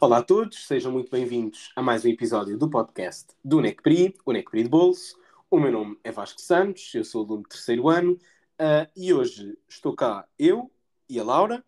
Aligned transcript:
Olá 0.00 0.18
a 0.18 0.22
todos, 0.22 0.64
sejam 0.64 0.92
muito 0.92 1.10
bem-vindos 1.10 1.72
a 1.74 1.82
mais 1.82 2.04
um 2.04 2.08
episódio 2.08 2.56
do 2.56 2.70
podcast 2.70 3.34
do 3.44 3.60
NECPRI, 3.60 4.14
o 4.24 4.32
NECPRI 4.32 4.62
de 4.62 4.68
Bolso. 4.68 5.18
O 5.50 5.58
meu 5.58 5.72
nome 5.72 5.98
é 6.04 6.12
Vasco 6.12 6.40
Santos, 6.40 6.94
eu 6.94 7.04
sou 7.04 7.24
aluno 7.24 7.42
de 7.42 7.48
terceiro 7.48 7.88
ano 7.88 8.12
uh, 8.12 8.88
e 8.96 9.12
hoje 9.12 9.58
estou 9.68 9.96
cá 9.96 10.24
eu 10.38 10.70
e 11.08 11.18
a 11.18 11.24
Laura. 11.24 11.64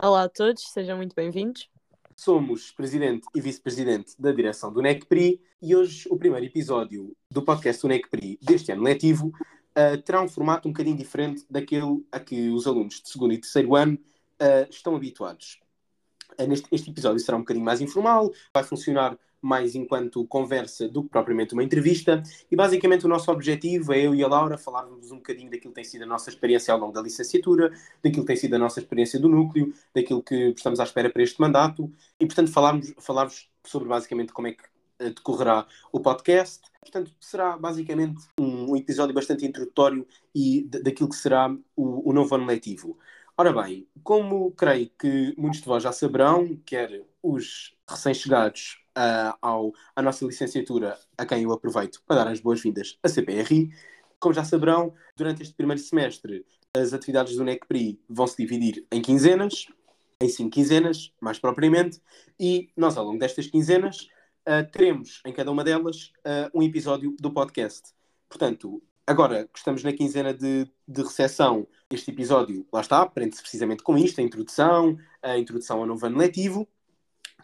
Olá 0.00 0.22
a 0.22 0.28
todos, 0.30 0.62
sejam 0.72 0.96
muito 0.96 1.14
bem-vindos. 1.14 1.68
Somos 2.16 2.70
presidente 2.70 3.26
e 3.34 3.40
vice-presidente 3.42 4.14
da 4.18 4.32
direção 4.32 4.72
do 4.72 4.80
NECPRI 4.80 5.38
e 5.60 5.76
hoje 5.76 6.08
o 6.10 6.16
primeiro 6.16 6.46
episódio 6.46 7.14
do 7.30 7.42
podcast 7.42 7.82
do 7.82 7.88
NECPRI 7.88 8.38
deste 8.40 8.72
ano 8.72 8.82
letivo 8.82 9.26
uh, 9.26 10.00
terá 10.02 10.22
um 10.22 10.28
formato 10.28 10.68
um 10.68 10.72
bocadinho 10.72 10.96
diferente 10.96 11.44
daquele 11.50 12.02
a 12.10 12.18
que 12.18 12.48
os 12.48 12.66
alunos 12.66 13.02
de 13.02 13.10
segundo 13.10 13.34
e 13.34 13.38
terceiro 13.38 13.76
ano 13.76 13.98
uh, 14.40 14.70
estão 14.70 14.96
habituados. 14.96 15.61
Eh, 16.38 16.46
neste, 16.46 16.68
este 16.72 16.90
episódio 16.90 17.20
será 17.20 17.36
um 17.36 17.40
bocadinho 17.40 17.64
mais 17.64 17.80
informal, 17.80 18.32
vai 18.52 18.62
funcionar 18.64 19.16
mais 19.42 19.74
enquanto 19.74 20.24
conversa 20.26 20.88
do 20.88 21.02
que 21.02 21.08
propriamente 21.10 21.52
uma 21.52 21.64
entrevista. 21.64 22.22
E 22.50 22.54
basicamente 22.54 23.04
o 23.04 23.08
nosso 23.08 23.30
objetivo 23.30 23.92
é 23.92 24.00
eu 24.00 24.14
e 24.14 24.22
a 24.22 24.28
Laura 24.28 24.56
falarmos 24.56 25.10
um 25.10 25.16
bocadinho 25.16 25.50
daquilo 25.50 25.72
que 25.72 25.74
tem 25.74 25.84
sido 25.84 26.02
a 26.04 26.06
nossa 26.06 26.30
experiência 26.30 26.72
ao 26.72 26.78
longo 26.78 26.92
da 26.92 27.02
licenciatura, 27.02 27.72
daquilo 28.02 28.22
que 28.22 28.28
tem 28.28 28.36
sido 28.36 28.54
a 28.54 28.58
nossa 28.58 28.78
experiência 28.78 29.18
do 29.18 29.28
núcleo, 29.28 29.74
daquilo 29.92 30.22
que 30.22 30.54
estamos 30.56 30.78
à 30.78 30.84
espera 30.84 31.10
para 31.10 31.22
este 31.22 31.40
mandato 31.40 31.90
e, 32.20 32.24
portanto, 32.24 32.52
falarmos, 32.52 32.94
falarmos 32.98 33.50
sobre 33.64 33.88
basicamente 33.88 34.32
como 34.32 34.46
é 34.46 34.52
que 34.52 34.62
eh, 35.00 35.10
decorrerá 35.10 35.66
o 35.90 35.98
podcast. 35.98 36.62
Portanto, 36.80 37.12
será 37.20 37.56
basicamente 37.56 38.24
um 38.38 38.76
episódio 38.76 39.14
bastante 39.14 39.44
introdutório 39.44 40.06
e 40.34 40.68
daquilo 40.68 41.08
que 41.08 41.16
será 41.16 41.52
o, 41.76 42.10
o 42.10 42.12
novo 42.12 42.34
ano 42.34 42.46
letivo. 42.46 42.96
Ora 43.36 43.52
bem, 43.62 43.88
como 44.04 44.52
creio 44.52 44.90
que 44.98 45.34
muitos 45.38 45.60
de 45.60 45.66
vós 45.66 45.82
já 45.82 45.90
saberão, 45.90 46.54
quer 46.66 47.02
os 47.22 47.74
recém-chegados 47.88 48.84
uh, 48.96 49.72
à 49.96 50.02
nossa 50.02 50.26
licenciatura, 50.26 50.98
a 51.16 51.24
quem 51.24 51.44
eu 51.44 51.52
aproveito 51.52 52.02
para 52.06 52.24
dar 52.24 52.30
as 52.30 52.40
boas-vindas 52.40 52.98
à 53.02 53.08
CPRI, 53.08 53.70
como 54.20 54.34
já 54.34 54.44
saberão, 54.44 54.94
durante 55.16 55.42
este 55.42 55.54
primeiro 55.54 55.80
semestre, 55.80 56.44
as 56.76 56.92
atividades 56.92 57.34
do 57.34 57.42
NECPRI 57.42 57.98
vão 58.08 58.26
se 58.26 58.36
dividir 58.36 58.86
em 58.92 59.00
quinzenas, 59.00 59.66
em 60.20 60.28
cinco 60.28 60.50
quinzenas, 60.50 61.12
mais 61.18 61.38
propriamente, 61.38 62.00
e 62.38 62.70
nós, 62.76 62.98
ao 62.98 63.04
longo 63.04 63.18
destas 63.18 63.46
quinzenas, 63.46 64.08
uh, 64.46 64.70
teremos 64.70 65.22
em 65.26 65.32
cada 65.32 65.50
uma 65.50 65.64
delas 65.64 66.12
uh, 66.18 66.50
um 66.54 66.62
episódio 66.62 67.16
do 67.18 67.32
podcast. 67.32 67.94
Portanto, 68.28 68.82
Agora, 69.06 69.48
que 69.48 69.58
estamos 69.58 69.82
na 69.82 69.92
quinzena 69.92 70.32
de, 70.32 70.70
de 70.86 71.02
recepção, 71.02 71.66
este 71.90 72.10
episódio, 72.12 72.66
lá 72.72 72.80
está, 72.80 73.04
prende-se 73.04 73.42
precisamente 73.42 73.82
com 73.82 73.98
isto, 73.98 74.20
a 74.20 74.24
introdução, 74.24 74.96
a 75.20 75.36
introdução 75.36 75.80
ao 75.80 75.86
novo 75.86 76.06
ano 76.06 76.18
letivo. 76.18 76.68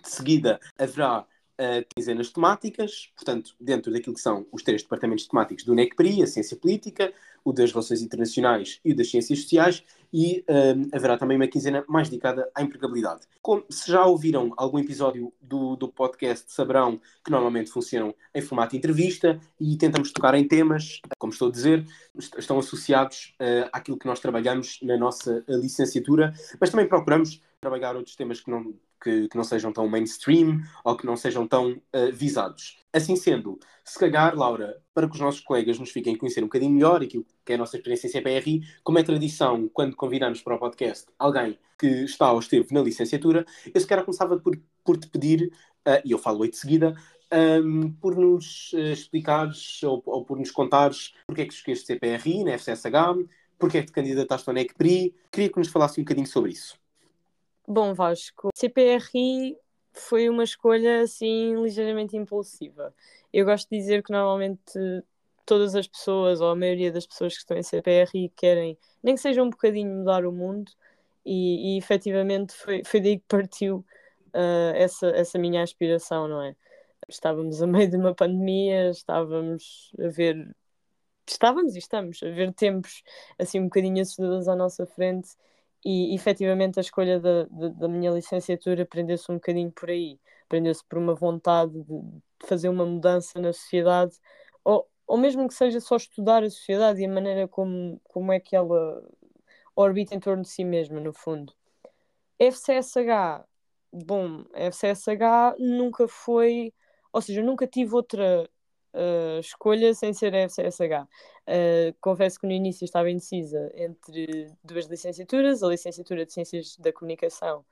De 0.01 0.09
seguida, 0.09 0.61
haverá 0.79 1.27
uh, 1.61 1.85
quinzenas 1.95 2.31
temáticas, 2.31 3.11
portanto, 3.15 3.55
dentro 3.61 3.93
daquilo 3.93 4.15
que 4.15 4.21
são 4.21 4.47
os 4.53 4.63
três 4.63 4.83
departamentos 4.83 5.27
temáticos 5.27 5.65
do 5.65 5.75
NECPRI, 5.75 6.23
a 6.23 6.27
Ciência 6.27 6.57
Política, 6.57 7.13
o 7.45 7.53
das 7.53 7.73
Relações 7.73 8.03
Internacionais 8.03 8.81
e 8.85 8.93
o 8.93 8.97
das 8.97 9.11
Ciências 9.11 9.43
Sociais, 9.43 9.85
e 10.13 10.45
uh, 10.49 10.89
haverá 10.97 11.19
também 11.19 11.37
uma 11.37 11.47
quinzena 11.47 11.85
mais 11.87 12.09
dedicada 12.09 12.51
à 12.55 12.63
empregabilidade. 12.63 13.27
Como, 13.43 13.65
se 13.69 13.91
já 13.91 14.05
ouviram 14.07 14.53
algum 14.57 14.79
episódio 14.79 15.33
do, 15.41 15.77
do 15.77 15.89
podcast, 15.89 16.51
saberão 16.51 17.01
que 17.25 17.31
normalmente 17.31 17.71
funcionam 17.71 18.15
em 18.35 18.41
formato 18.41 18.77
entrevista 18.77 19.39
e 19.61 19.77
tentamos 19.77 20.11
tocar 20.13 20.35
em 20.35 20.47
temas, 20.47 21.01
como 21.19 21.33
estou 21.33 21.49
a 21.49 21.53
dizer, 21.53 21.85
estão 22.39 22.59
associados 22.59 23.35
uh, 23.41 23.69
àquilo 23.73 23.99
que 23.99 24.07
nós 24.07 24.21
trabalhamos 24.21 24.79
na 24.83 24.97
nossa 24.97 25.45
licenciatura, 25.49 26.33
mas 26.61 26.71
também 26.71 26.89
procuramos 26.89 27.41
trabalhar 27.61 27.97
outros 27.97 28.17
temas 28.17 28.41
que 28.41 28.51
não 28.51 28.75
que, 29.03 29.29
que, 29.29 29.37
não 29.37 29.45
sejam 29.45 29.73
tão 29.73 29.89
mainstream 29.89 30.63
ou 30.85 30.97
que 30.97 31.07
não 31.07 31.17
sejam 31.17 31.47
tão 31.47 31.73
uh, 31.73 32.13
visados. 32.13 32.79
Assim 32.93 33.17
sendo, 33.17 33.59
se 33.85 33.99
calhar, 33.99 34.37
Laura, 34.37 34.81
para 34.95 35.07
que 35.09 35.15
os 35.15 35.21
nossos 35.21 35.41
colegas 35.41 35.79
nos 35.79 35.91
fiquem 35.91 36.15
a 36.15 36.19
conhecer 36.19 36.41
um 36.41 36.47
bocadinho 36.47 36.73
melhor 36.73 37.03
aquilo 37.03 37.25
que 37.45 37.53
é 37.53 37.55
a 37.55 37.59
nossa 37.59 37.77
experiência 37.77 38.07
em 38.07 38.11
CPRI, 38.11 38.63
como 38.83 38.99
é 38.99 39.03
tradição, 39.03 39.69
quando 39.73 39.97
convidamos 39.97 40.43
para 40.43 40.57
o 40.57 40.59
podcast 40.59 41.07
alguém 41.19 41.59
que 41.79 41.87
está 41.87 42.33
ou 42.33 42.41
esteve 42.41 42.75
na 42.75 42.83
licenciatura, 42.83 43.47
eu 43.73 43.81
se 43.81 43.87
calhar 43.87 44.05
começava 44.05 44.39
por, 44.39 44.59
por 44.85 44.97
te 44.97 45.09
pedir, 45.09 45.53
uh, 45.87 46.01
e 46.05 46.11
eu 46.11 46.19
falo 46.19 46.43
aí 46.43 46.51
de 46.51 46.57
seguida, 46.57 46.95
um, 47.31 47.37
ehm, 47.37 47.91
por 48.01 48.17
nos 48.17 48.73
uh, 48.73 48.93
explicares 48.93 49.83
ou, 49.83 50.03
ou, 50.07 50.25
por 50.25 50.39
nos 50.39 50.51
contares 50.51 51.15
porque 51.27 51.43
é 51.43 51.47
que 51.47 51.53
escolheste 51.53 51.87
CPRI 51.87 52.45
na 52.45 52.53
FCSH, 52.59 53.29
porque 53.59 53.79
é 53.79 53.81
que 53.81 53.89
te 53.89 53.93
candidataste 53.93 54.49
ao 54.49 54.55
NECPRI, 54.55 55.15
queria 55.31 55.51
que 55.51 55.59
nos 55.59 55.69
falasse 55.69 56.01
um 56.01 56.05
bocadinho 56.05 56.27
sobre 56.27 56.53
isso. 56.53 56.77
Bom, 57.71 57.93
Vasco, 57.93 58.49
CPRI 58.55 59.55
foi 59.93 60.31
uma 60.31 60.43
escolha 60.43 61.03
assim 61.03 61.55
ligeiramente 61.63 62.17
impulsiva. 62.17 62.95
Eu 63.31 63.45
gosto 63.45 63.69
de 63.69 63.77
dizer 63.77 64.03
que 64.03 64.11
normalmente 64.11 64.73
todas 65.45 65.75
as 65.75 65.87
pessoas, 65.87 66.41
ou 66.41 66.49
a 66.49 66.57
maioria 66.57 66.91
das 66.91 67.07
pessoas 67.07 67.35
que 67.35 67.41
estão 67.41 67.59
em 67.59 67.63
CPRI, 67.63 68.33
querem, 68.35 68.79
nem 69.03 69.15
que 69.15 69.21
seja 69.21 69.43
um 69.43 69.51
bocadinho, 69.51 69.99
mudar 69.99 70.25
o 70.25 70.33
mundo, 70.33 70.73
e, 71.27 71.75
e 71.75 71.79
efetivamente 71.79 72.55
foi, 72.55 72.83
foi 72.85 73.01
daí 73.03 73.19
que 73.19 73.27
partiu 73.29 73.85
uh, 74.29 74.75
essa, 74.75 75.09
essa 75.09 75.39
minha 75.39 75.63
aspiração, 75.63 76.27
não 76.27 76.41
é? 76.41 76.57
Estávamos 77.07 77.61
a 77.61 77.67
meio 77.67 77.91
de 77.91 77.99
uma 77.99 78.15
pandemia, 78.15 78.89
estávamos 78.89 79.93
a 80.03 80.09
ver. 80.09 80.57
Estávamos 81.29 81.77
e 81.77 81.79
estamos 81.81 82.23
a 82.23 82.31
ver 82.31 82.51
tempos 82.55 83.03
assim 83.39 83.61
um 83.61 83.65
bocadinho 83.65 84.01
assustadores 84.01 84.49
à 84.49 84.57
nossa 84.57 84.87
frente 84.87 85.37
e 85.91 86.15
efetivamente 86.15 86.79
a 86.79 86.83
escolha 86.83 87.19
da, 87.19 87.45
da, 87.45 87.69
da 87.69 87.89
minha 87.89 88.11
licenciatura 88.11 88.85
prendeu-se 88.85 89.33
um 89.33 89.37
bocadinho 89.37 89.73
por 89.73 89.89
aí, 89.89 90.21
prendeu-se 90.47 90.85
por 90.85 90.99
uma 90.99 91.15
vontade 91.15 91.83
de, 91.83 92.47
fazer 92.47 92.69
uma 92.69 92.85
mudança 92.85 93.41
na 93.41 93.55
sociedade, 93.55 94.15
ou, 94.63 94.87
ou 95.07 95.17
mesmo 95.17 95.49
que 95.49 95.55
seja 95.55 95.81
só 95.81 95.97
estudar 95.97 96.45
a 96.45 96.51
sociedade 96.51 97.01
e 97.01 97.07
a 97.07 97.09
maneira 97.09 97.49
como, 97.49 97.99
como 98.05 98.31
é 98.31 98.39
que 98.39 98.55
ela 98.55 99.03
orbita 99.75 100.15
em 100.15 100.21
torno 100.21 100.43
de 100.43 100.51
si 100.51 100.63
mesma, 100.63 101.01
no 101.01 101.15
fundo. 101.15 101.55
FCSH, 102.39 103.47
bom, 103.91 104.45
FCSH 104.53 105.57
nunca 105.59 106.07
foi, 106.07 106.71
ou 107.11 107.23
seja, 107.23 107.43
nunca 107.43 107.67
tive 107.67 107.95
outra 107.95 108.47
uh, 108.99 109.41
escolha 109.41 109.95
sem 109.95 110.13
ser 110.13 110.35
FCSH. 110.35 111.05
Uh, 111.47 111.97
confesso 112.01 112.39
que 112.41 112.47
no 112.47 112.53
início 112.53 112.85
estava 112.85 113.11
indecisa 113.11 113.71
entre 113.75 114.53
duas 114.63 114.87
licenciaturas, 114.87 115.63
a 115.63 115.69
licenciatura 115.69 116.27
de 116.27 116.33
Ciências 116.33 116.77
da 116.77 116.93
Comunicação 116.93 117.65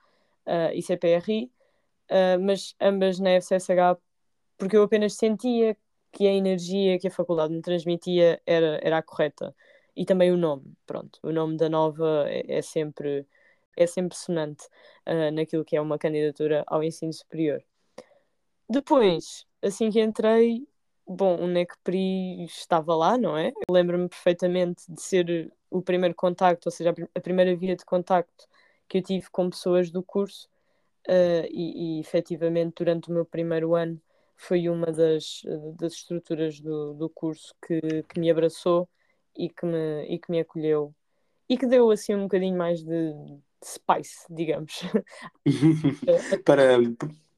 uh, 0.47 0.73
e 0.73 0.83
CPRI, 0.83 1.51
mas 2.41 2.77
ambas 2.81 3.19
na 3.19 3.31
FCSH, 3.31 3.99
porque 4.57 4.77
eu 4.77 4.85
apenas 4.85 5.15
sentia 5.15 5.77
que 6.13 6.27
a 6.27 6.33
energia 6.33 6.99
que 7.01 7.09
a 7.09 7.11
faculdade 7.11 7.53
me 7.53 7.61
transmitia 7.61 8.41
era, 8.47 8.79
era 8.81 8.99
a 8.99 9.03
correta. 9.03 9.55
E 9.97 10.05
também 10.05 10.31
o 10.31 10.37
nome, 10.37 10.73
pronto. 10.87 11.19
O 11.23 11.33
nome 11.33 11.57
da 11.57 11.69
nova 11.69 12.27
é, 12.29 12.59
é 12.59 12.63
sempre 12.63 13.27
é 13.77 13.87
sempre 13.87 14.17
sonante 14.17 14.65
uh, 15.07 15.31
naquilo 15.33 15.65
que 15.65 15.77
é 15.77 15.81
uma 15.81 15.99
candidatura 15.99 16.65
ao 16.67 16.83
ensino 16.83 17.13
superior. 17.13 17.63
Depois, 18.69 19.47
assim 19.63 19.91
que 19.91 20.01
entrei, 20.01 20.67
Bom, 21.07 21.37
o 21.37 21.47
NECPRI 21.47 22.45
estava 22.45 22.95
lá, 22.95 23.17
não 23.17 23.37
é? 23.37 23.53
Lembro-me 23.71 24.09
perfeitamente 24.09 24.83
de 24.89 25.01
ser 25.01 25.53
o 25.71 25.81
primeiro 25.81 26.15
contacto, 26.15 26.67
ou 26.67 26.73
seja, 26.73 26.95
a 27.15 27.21
primeira 27.21 27.55
via 27.55 27.77
de 27.77 27.85
contacto 27.85 28.47
que 28.89 28.99
eu 28.99 29.03
tive 29.03 29.29
com 29.31 29.51
pessoas 29.51 29.91
do 29.91 30.03
curso 30.03 30.49
uh, 31.09 31.47
e, 31.51 31.99
e 31.99 32.01
efetivamente 32.01 32.75
durante 32.79 33.11
o 33.11 33.13
meu 33.13 33.25
primeiro 33.25 33.75
ano 33.75 34.01
foi 34.37 34.69
uma 34.69 34.87
das, 34.87 35.43
das 35.79 35.95
estruturas 35.95 36.61
do, 36.61 36.95
do 36.95 37.09
curso 37.09 37.55
que, 37.67 38.03
que 38.03 38.21
me 38.21 38.31
abraçou 38.31 38.89
e 39.37 39.49
que 39.49 39.65
me, 39.65 40.05
e 40.09 40.19
que 40.19 40.31
me 40.31 40.41
acolheu 40.41 40.95
e 41.49 41.57
que 41.57 41.67
deu 41.67 41.91
assim 41.91 42.15
um 42.15 42.23
bocadinho 42.23 42.57
mais 42.57 42.83
de, 42.83 43.13
de 43.13 43.41
spice, 43.65 44.27
digamos. 44.29 44.83
para, 46.45 46.79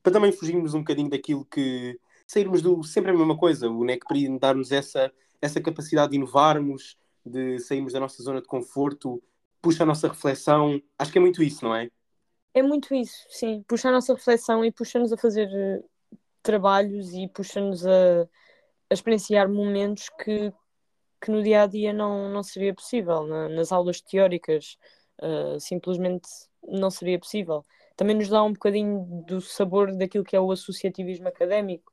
para 0.03 0.13
também 0.13 0.33
fugirmos 0.33 0.75
um 0.75 0.81
bocadinho 0.81 1.11
daquilo 1.11 1.45
que 1.45 1.99
sairmos 2.29 2.61
do 2.61 2.85
sempre 2.85 3.11
a 3.11 3.15
mesma 3.15 3.37
coisa. 3.37 3.69
O 3.69 3.83
NECPRI 3.85 4.39
dar-nos 4.39 4.71
essa, 4.71 5.11
essa 5.41 5.61
capacidade 5.61 6.11
de 6.11 6.19
inovarmos, 6.19 6.99
de 7.25 7.59
sairmos 7.59 7.95
da 7.95 8.01
nossa 8.01 8.23
zona 8.23 8.43
de 8.43 8.47
conforto, 8.47 9.21
puxa 9.63 9.83
a 9.83 9.87
nossa 9.87 10.09
reflexão. 10.09 10.81
Acho 10.99 11.11
que 11.11 11.19
é 11.19 11.21
muito 11.21 11.43
isso, 11.43 11.65
não 11.65 11.75
é? 11.75 11.91
É 12.53 12.63
muito 12.63 12.95
isso, 12.95 13.27
sim. 13.31 13.65
Puxa 13.67 13.89
a 13.89 13.93
nossa 13.93 14.13
reflexão 14.13 14.63
e 14.63 14.71
puxa-nos 14.71 15.11
a 15.13 15.17
fazer 15.17 15.49
uh, 15.49 16.19
trabalhos 16.43 17.15
e 17.15 17.27
puxa-nos 17.29 17.87
a, 17.87 18.23
a 18.91 18.95
experienciar 18.95 19.49
momentos 19.49 20.11
que, 20.23 20.53
que 21.23 21.31
no 21.31 21.43
dia 21.43 21.63
a 21.63 21.67
dia 21.67 21.95
não, 21.95 22.31
não 22.31 22.43
seria 22.43 22.75
possível. 22.75 23.27
Na, 23.27 23.49
nas 23.49 23.73
aulas 23.73 24.03
teóricas, 24.03 24.77
uh, 25.23 25.59
simplesmente 25.59 26.29
não 26.63 26.91
seria 26.91 27.19
possível. 27.19 27.65
Também 27.97 28.17
nos 28.17 28.29
dá 28.29 28.43
um 28.43 28.53
bocadinho 28.53 29.25
do 29.27 29.41
sabor 29.41 29.97
daquilo 29.97 30.25
que 30.25 30.37
é 30.37 30.41
o 30.41 30.53
associativismo 30.53 31.27
académico 31.27 31.91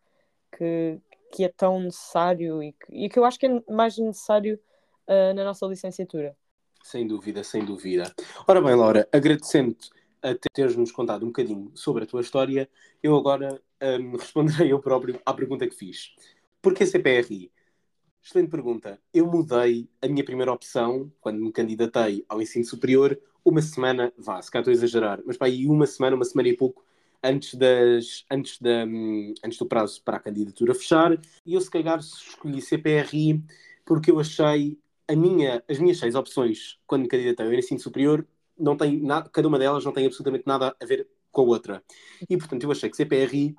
que, 0.57 1.00
que 1.34 1.44
é 1.44 1.50
tão 1.50 1.80
necessário 1.80 2.62
e 2.63 2.74
que, 2.74 3.06
e 3.06 3.10
que 3.10 3.19
eu 3.19 3.25
acho 3.25 3.40
que 3.40 3.46
é 3.46 3.63
mais 3.69 3.98
necessário 3.98 4.60
uh, 5.07 5.34
na 5.34 5.44
nossa 5.44 5.66
licenciatura. 5.66 6.36
Sem 6.84 7.07
dúvida, 7.07 7.44
sem 7.44 7.66
dúvida. 7.66 8.13
Ora 8.48 8.62
bem, 8.62 8.75
Laura, 8.75 9.07
agradecendo 9.12 9.75
a 10.22 10.36
teres-nos 10.54 10.92
contado 10.92 11.24
um 11.24 11.28
bocadinho 11.28 11.72
sobre 11.75 12.04
a 12.04 12.07
tua 12.07 12.22
história, 12.22 12.69
eu 13.02 13.16
agora 13.16 13.62
um, 13.81 14.12
responderei 14.18 14.72
eu 14.72 14.80
próprio 14.80 15.19
à 15.25 15.34
pergunta 15.34 15.68
que 15.68 15.75
fiz. 15.75 16.16
Porquê 16.62 16.86
CPRI? 16.86 17.51
Excelente 18.24 18.50
pergunta. 18.50 19.00
Eu 19.13 19.28
mudei 19.28 19.88
a 20.01 20.08
minha 20.08 20.25
primeira 20.25 20.51
opção, 20.51 21.12
quando 21.22 21.40
me 21.40 21.51
candidatei 21.51 22.25
ao 22.28 22.42
ensino 22.42 22.66
superior, 22.66 23.19
uma 23.44 23.62
semana, 23.62 24.12
vá, 24.18 24.42
se 24.42 24.50
cá 24.50 24.60
estou 24.60 24.72
a 24.72 24.74
exagerar, 24.74 25.22
mas 25.25 25.38
para 25.38 25.48
aí 25.48 25.68
uma 25.68 25.86
semana, 25.86 26.16
uma 26.16 26.25
semana 26.25 26.50
e 26.50 26.58
pouco, 26.58 26.84
antes, 27.23 27.56
das, 27.56 28.25
antes, 28.29 28.59
da, 28.59 28.83
antes 29.44 29.57
do 29.57 29.65
prazo 29.65 30.01
para 30.03 30.17
a 30.17 30.19
candidatura 30.19 30.73
fechar, 30.73 31.19
e 31.45 31.53
eu 31.53 31.62
se 31.62 31.69
calhar 31.69 32.00
escolhi 32.00 32.62
CPRI 32.62 33.44
porque 33.85 34.12
eu 34.12 34.19
achei 34.19 34.77
a 35.07 35.15
minha, 35.15 35.63
as 35.69 35.77
minhas 35.77 35.97
seis 35.97 36.15
opções, 36.15 36.79
quando 36.88 37.03
me 37.03 37.07
candidatei 37.07 37.45
ao 37.45 37.53
ensino 37.53 37.79
superior, 37.79 38.25
não 38.57 38.75
tem 38.75 39.00
nada, 39.00 39.29
cada 39.29 39.47
uma 39.47 39.59
delas 39.59 39.85
não 39.85 39.91
tem 39.91 40.06
absolutamente 40.06 40.45
nada 40.47 40.75
a 40.81 40.85
ver 40.85 41.07
com 41.31 41.41
a 41.41 41.45
outra. 41.45 41.83
E 42.29 42.38
portanto 42.38 42.63
eu 42.63 42.71
achei 42.71 42.89
que 42.89 42.97
CPRI 42.97 43.56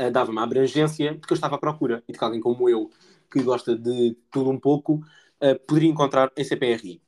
uh, 0.00 0.10
dava-me 0.10 0.38
a 0.38 0.42
abrangência 0.42 1.14
de 1.14 1.20
que 1.20 1.32
eu 1.32 1.34
estava 1.34 1.56
à 1.56 1.58
procura 1.58 2.02
e 2.08 2.12
de 2.12 2.18
que 2.18 2.24
alguém 2.24 2.40
como 2.40 2.68
eu, 2.68 2.90
que 3.30 3.42
gosta 3.42 3.76
de 3.76 4.16
tudo 4.30 4.50
um 4.50 4.58
pouco, 4.58 4.94
uh, 4.94 5.58
poderia 5.66 5.90
encontrar 5.90 6.32
em 6.36 6.44
CPRI. 6.44 7.02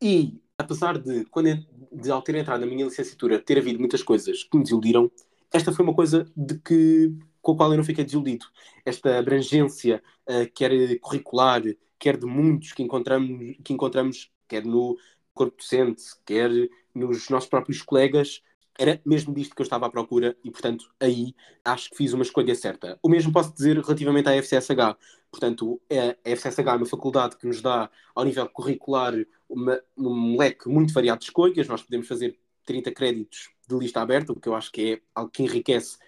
E 0.00 0.40
apesar 0.56 0.98
de, 0.98 1.24
quando 1.26 1.48
de 1.92 2.10
ao 2.10 2.22
ter 2.22 2.34
entrado 2.34 2.60
na 2.60 2.66
minha 2.66 2.84
licenciatura, 2.84 3.38
ter 3.38 3.58
havido 3.58 3.78
muitas 3.78 4.02
coisas 4.02 4.44
que 4.44 4.56
me 4.56 4.62
desiludiram, 4.62 5.10
esta 5.52 5.72
foi 5.72 5.84
uma 5.84 5.94
coisa 5.94 6.30
de 6.36 6.58
que, 6.58 7.12
com 7.40 7.52
a 7.52 7.56
qual 7.56 7.72
eu 7.72 7.76
não 7.76 7.84
fiquei 7.84 8.04
desiludido. 8.04 8.46
Esta 8.84 9.18
abrangência, 9.18 10.02
uh, 10.28 10.50
quer 10.54 10.98
curricular, 11.00 11.62
quer 11.98 12.16
de 12.16 12.26
muitos 12.26 12.72
que 12.72 12.82
encontramos, 12.82 13.56
que 13.64 13.72
encontramos 13.72 14.30
quer 14.46 14.64
no 14.64 14.96
corpo 15.34 15.56
docente, 15.56 16.02
quer 16.24 16.50
nos 16.94 17.28
nossos 17.28 17.48
próprios 17.48 17.82
colegas, 17.82 18.42
era 18.78 19.00
mesmo 19.04 19.34
disto 19.34 19.56
que 19.56 19.60
eu 19.60 19.64
estava 19.64 19.86
à 19.86 19.90
procura 19.90 20.36
e, 20.44 20.50
portanto, 20.50 20.88
aí 21.00 21.34
acho 21.64 21.90
que 21.90 21.96
fiz 21.96 22.12
uma 22.12 22.22
escolha 22.22 22.54
certa. 22.54 22.98
O 23.02 23.08
mesmo 23.08 23.32
posso 23.32 23.52
dizer 23.52 23.76
relativamente 23.76 24.28
à 24.28 24.36
FCSH. 24.36 24.96
Portanto, 25.30 25.80
a 26.24 26.30
FCSH 26.30 26.58
é 26.60 26.76
uma 26.76 26.86
faculdade 26.86 27.36
que 27.36 27.46
nos 27.46 27.60
dá, 27.60 27.90
ao 28.14 28.24
nível 28.24 28.48
curricular, 28.48 29.14
uma, 29.48 29.82
um 29.96 30.38
leque 30.38 30.68
muito 30.68 30.94
variado 30.94 31.18
de 31.18 31.26
escolhas. 31.26 31.66
Nós 31.66 31.82
podemos 31.82 32.06
fazer 32.06 32.38
30 32.64 32.92
créditos 32.92 33.50
de 33.68 33.76
lista 33.76 34.00
aberta, 34.00 34.32
o 34.32 34.40
que 34.40 34.48
eu 34.48 34.54
acho 34.54 34.70
que 34.70 34.92
é 34.92 35.00
algo 35.14 35.30
que 35.30 35.42
enriquece 35.42 35.98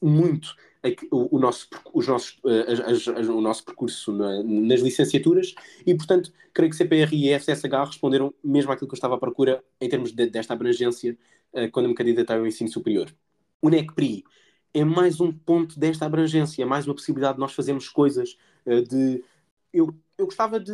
muito 0.00 0.54
o, 1.10 1.36
o 1.36 1.38
nosso, 1.38 1.68
os 1.92 2.06
nossos, 2.08 2.38
eh, 2.44 2.72
as, 2.72 3.06
as, 3.08 3.28
o 3.28 3.40
nosso 3.40 3.64
percurso 3.64 4.12
na, 4.12 4.42
nas 4.42 4.80
licenciaturas 4.80 5.54
e, 5.86 5.94
portanto, 5.94 6.32
creio 6.52 6.70
que 6.70 6.76
CPR 6.76 7.14
e 7.14 7.38
FSSH 7.38 7.86
responderam 7.86 8.34
mesmo 8.42 8.72
àquilo 8.72 8.88
que 8.88 8.94
eu 8.94 8.96
estava 8.96 9.14
à 9.14 9.18
procura 9.18 9.62
em 9.80 9.88
termos 9.88 10.12
de, 10.12 10.26
desta 10.26 10.54
abrangência 10.54 11.16
uh, 11.52 11.70
quando 11.70 11.88
me 11.88 11.94
candidatei 11.94 12.36
ao 12.36 12.46
ensino 12.46 12.68
superior. 12.68 13.14
O 13.60 13.68
NECPRI 13.68 14.24
é 14.74 14.84
mais 14.84 15.20
um 15.20 15.32
ponto 15.32 15.78
desta 15.78 16.06
abrangência, 16.06 16.62
é 16.62 16.66
mais 16.66 16.86
uma 16.86 16.94
possibilidade 16.94 17.34
de 17.34 17.40
nós 17.40 17.52
fazermos 17.52 17.88
coisas 17.88 18.36
uh, 18.66 18.82
de... 18.82 19.22
Eu, 19.72 19.94
eu 20.18 20.26
gostava 20.26 20.58
de... 20.58 20.72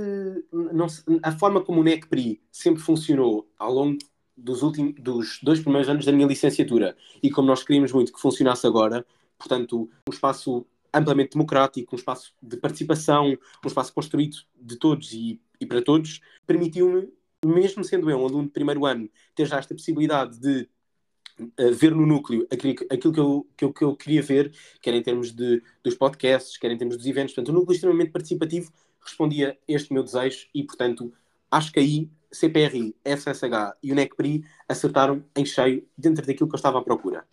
Não, 0.50 0.86
a 1.22 1.32
forma 1.32 1.60
como 1.60 1.80
o 1.80 1.84
NECPRI 1.84 2.40
sempre 2.50 2.82
funcionou 2.82 3.46
ao 3.58 3.72
longo 3.72 3.98
dos, 4.34 4.62
últimos, 4.62 4.94
dos 4.94 5.38
dois 5.42 5.60
primeiros 5.60 5.88
anos 5.88 6.06
da 6.06 6.12
minha 6.12 6.26
licenciatura 6.26 6.96
e 7.22 7.30
como 7.30 7.48
nós 7.48 7.62
queríamos 7.62 7.92
muito 7.92 8.12
que 8.12 8.20
funcionasse 8.20 8.66
agora, 8.66 9.04
portanto, 9.38 9.88
um 10.08 10.12
espaço 10.12 10.66
amplamente 10.92 11.32
democrático, 11.32 11.94
um 11.94 11.98
espaço 11.98 12.34
de 12.42 12.56
participação, 12.56 13.28
um 13.64 13.66
espaço 13.66 13.92
construído 13.92 14.36
de 14.60 14.76
todos 14.76 15.12
e, 15.12 15.40
e 15.60 15.66
para 15.66 15.82
todos, 15.82 16.20
permitiu-me, 16.46 17.08
mesmo 17.44 17.84
sendo 17.84 18.10
eu 18.10 18.18
um 18.18 18.26
aluno 18.26 18.46
de 18.46 18.52
primeiro 18.52 18.84
ano, 18.84 19.08
ter 19.34 19.46
já 19.46 19.58
esta 19.58 19.74
possibilidade 19.74 20.38
de 20.38 20.68
uh, 21.40 21.72
ver 21.72 21.94
no 21.94 22.06
núcleo 22.06 22.46
aquilo, 22.50 22.74
que, 22.74 23.20
eu, 23.20 23.46
que, 23.56 23.64
eu, 23.64 23.72
que 23.72 23.84
eu 23.84 23.96
queria 23.96 24.22
ver, 24.22 24.52
quer 24.80 24.94
em 24.94 25.02
termos 25.02 25.32
de, 25.32 25.62
dos 25.82 25.94
podcasts, 25.94 26.56
quer 26.56 26.70
em 26.70 26.78
termos 26.78 26.96
dos 26.96 27.06
eventos. 27.06 27.34
Portanto, 27.34 27.54
o 27.54 27.58
núcleo 27.58 27.74
extremamente 27.74 28.10
participativo 28.10 28.72
respondia 29.00 29.58
a 29.68 29.72
este 29.72 29.92
meu 29.92 30.02
desejo 30.02 30.48
e, 30.54 30.64
portanto, 30.64 31.12
acho 31.50 31.72
que 31.72 31.80
aí 31.80 32.10
CPRI, 32.30 32.94
FSH 33.04 33.76
e 33.82 33.92
o 33.92 33.94
NECPRI 33.94 34.44
acertaram 34.68 35.24
em 35.34 35.46
cheio 35.46 35.86
dentro 35.96 36.26
daquilo 36.26 36.48
que 36.48 36.54
eu 36.54 36.58
estava 36.58 36.78
à 36.78 36.82
procura. 36.82 37.24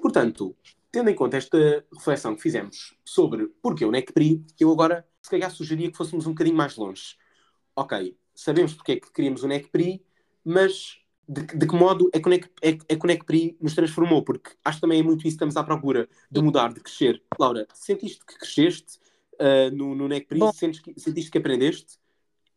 Portanto, 0.00 0.54
tendo 0.96 1.10
em 1.10 1.14
conta 1.14 1.36
esta 1.36 1.84
reflexão 1.92 2.34
que 2.34 2.40
fizemos 2.40 2.96
sobre 3.04 3.48
porque 3.60 3.84
o 3.84 3.90
NECPRI, 3.90 4.42
eu 4.58 4.72
agora 4.72 5.06
se 5.20 5.28
calhar 5.28 5.50
sugeria 5.50 5.90
que 5.90 5.96
fôssemos 5.96 6.26
um 6.26 6.30
bocadinho 6.30 6.56
mais 6.56 6.74
longe. 6.74 7.18
Ok, 7.76 8.16
sabemos 8.34 8.72
porque 8.72 8.92
é 8.92 8.96
que 8.96 9.12
queríamos 9.12 9.42
o 9.42 9.46
NECPRI, 9.46 10.02
mas 10.42 10.98
de, 11.28 11.42
de, 11.42 11.66
que 11.66 11.76
modo 11.76 12.08
é 12.14 12.18
que, 12.18 12.26
o 12.26 12.30
NEC, 12.30 12.50
é, 12.62 12.70
é 12.70 12.96
que 12.96 13.04
o 13.04 13.06
NECPRI 13.06 13.58
nos 13.60 13.74
transformou? 13.74 14.24
Porque 14.24 14.52
acho 14.64 14.78
que 14.78 14.80
também 14.80 15.00
é 15.00 15.02
muito 15.02 15.18
isso 15.18 15.24
que 15.24 15.34
estamos 15.34 15.58
à 15.58 15.62
procura, 15.62 16.08
de 16.30 16.40
mudar, 16.40 16.72
de 16.72 16.80
crescer. 16.80 17.22
Laura, 17.38 17.66
sentiste 17.74 18.24
que 18.24 18.38
cresceste 18.38 18.98
uh, 19.34 19.70
no, 19.76 19.94
no 19.94 20.08
NECPRI? 20.08 20.40
Sentiste 20.54 20.82
que, 20.82 20.98
sentiste 20.98 21.30
que 21.30 21.36
aprendeste? 21.36 21.98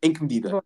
Em 0.01 0.13
que 0.13 0.21
medida? 0.21 0.63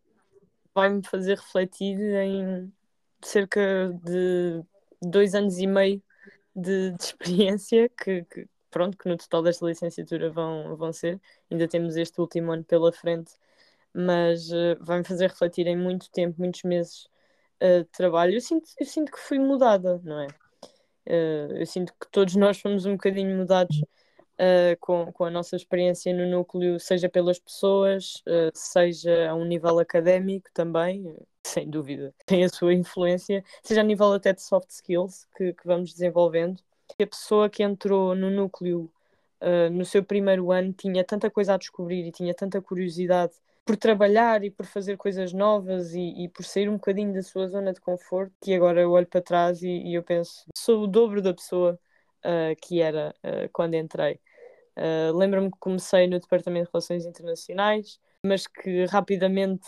Vai-me 0.76 1.02
fazer 1.02 1.40
refletir 1.40 1.98
em 1.98 2.72
cerca 3.20 4.00
de 4.04 4.62
dois 5.02 5.34
anos 5.34 5.58
e 5.58 5.66
meio 5.66 6.04
de, 6.56 6.92
de 6.92 7.04
experiência 7.04 7.90
que, 7.90 8.24
que, 8.26 8.48
pronto, 8.70 8.98
que 8.98 9.08
no 9.08 9.18
total 9.18 9.44
desta 9.44 9.66
licenciatura 9.66 10.30
vão, 10.32 10.76
vão 10.76 10.92
ser. 10.92 11.20
Ainda 11.50 11.68
temos 11.68 11.96
este 11.96 12.20
último 12.20 12.52
ano 12.52 12.64
pela 12.64 12.92
frente, 12.92 13.34
mas 13.94 14.50
uh, 14.52 14.78
vai-me 14.82 15.06
fazer 15.06 15.30
refletir 15.30 15.68
em 15.68 15.78
muito 15.78 16.10
tempo, 16.12 16.36
muitos 16.40 16.64
meses 16.64 17.06
uh, 17.62 17.84
de 17.84 17.90
trabalho. 17.92 18.34
Eu 18.34 18.42
sinto, 18.42 18.70
eu 18.80 18.86
sinto 18.86 19.12
que 19.12 19.20
fui 19.20 19.40
mudada, 19.40 20.02
não 20.04 20.20
é? 20.20 20.28
Uh, 21.06 21.58
eu 21.58 21.66
sinto 21.66 21.94
que 22.00 22.10
todos 22.12 22.36
nós 22.36 22.60
fomos 22.60 22.86
um 22.86 22.94
bocadinho 22.94 23.36
mudados 23.38 23.78
uh, 23.80 24.78
com, 24.80 25.12
com 25.12 25.26
a 25.26 25.32
nossa 25.32 25.56
experiência 25.56 26.14
no 26.14 26.26
núcleo, 26.30 26.80
seja 26.80 27.10
pelas 27.10 27.40
pessoas, 27.40 28.24
seja 28.54 29.30
a 29.30 29.36
um 29.36 29.46
nível 29.46 29.80
académico 29.80 30.50
também, 30.54 31.16
sem 31.46 31.70
dúvida, 31.70 32.14
tem 32.26 32.44
a 32.44 32.50
sua 32.50 32.74
influência, 32.74 33.44
seja 33.62 33.82
a 33.82 33.84
nível 33.84 34.14
até 34.14 34.34
de 34.34 34.42
soft 34.42 34.70
skills 34.70 35.28
que, 35.36 35.54
que 35.54 35.68
vamos 35.68 35.94
desenvolvendo. 35.94 36.62
A 37.00 37.08
pessoa 37.08 37.50
que 37.50 37.64
entrou 37.64 38.16
no 38.16 38.30
núcleo 38.30 38.92
uh, 39.42 39.70
no 39.72 39.86
seu 39.86 40.04
primeiro 40.04 40.52
ano 40.52 40.74
tinha 40.74 41.04
tanta 41.04 41.30
coisa 41.30 41.54
a 41.54 41.58
descobrir 41.58 42.06
e 42.06 42.12
tinha 42.12 42.34
tanta 42.34 42.62
curiosidade 42.62 43.34
por 43.66 43.78
trabalhar 43.78 44.44
e 44.44 44.52
por 44.52 44.66
fazer 44.66 44.98
coisas 44.98 45.32
novas 45.32 45.94
e, 45.94 46.24
e, 46.24 46.30
por 46.30 46.44
sair 46.44 46.68
um 46.68 46.74
bocadinho 46.74 47.14
da 47.14 47.22
sua 47.22 47.48
zona 47.48 47.72
de 47.74 47.80
conforto, 47.80 48.34
que 48.42 48.54
agora 48.54 48.82
eu 48.82 48.92
olho 48.92 49.08
para 49.08 49.22
trás 49.22 49.64
e, 49.64 49.70
e 49.70 49.96
eu 49.96 50.04
penso, 50.04 50.46
sou 50.56 50.84
o 50.84 50.88
dobro 50.88 51.22
da 51.22 51.34
pessoa 51.34 51.80
uh, 52.26 52.56
que 52.62 52.82
era 52.82 53.16
uh, 53.24 53.50
quando 53.54 53.76
entrei. 53.76 54.20
Uh, 54.76 55.16
Lembro-me 55.16 55.52
que 55.52 55.58
comecei 55.60 56.08
no 56.08 56.20
Departamento 56.20 56.66
de 56.66 56.72
Relações 56.74 57.06
Internacionais, 57.06 58.00
mas 58.26 58.48
que 58.48 58.86
rapidamente 58.86 59.68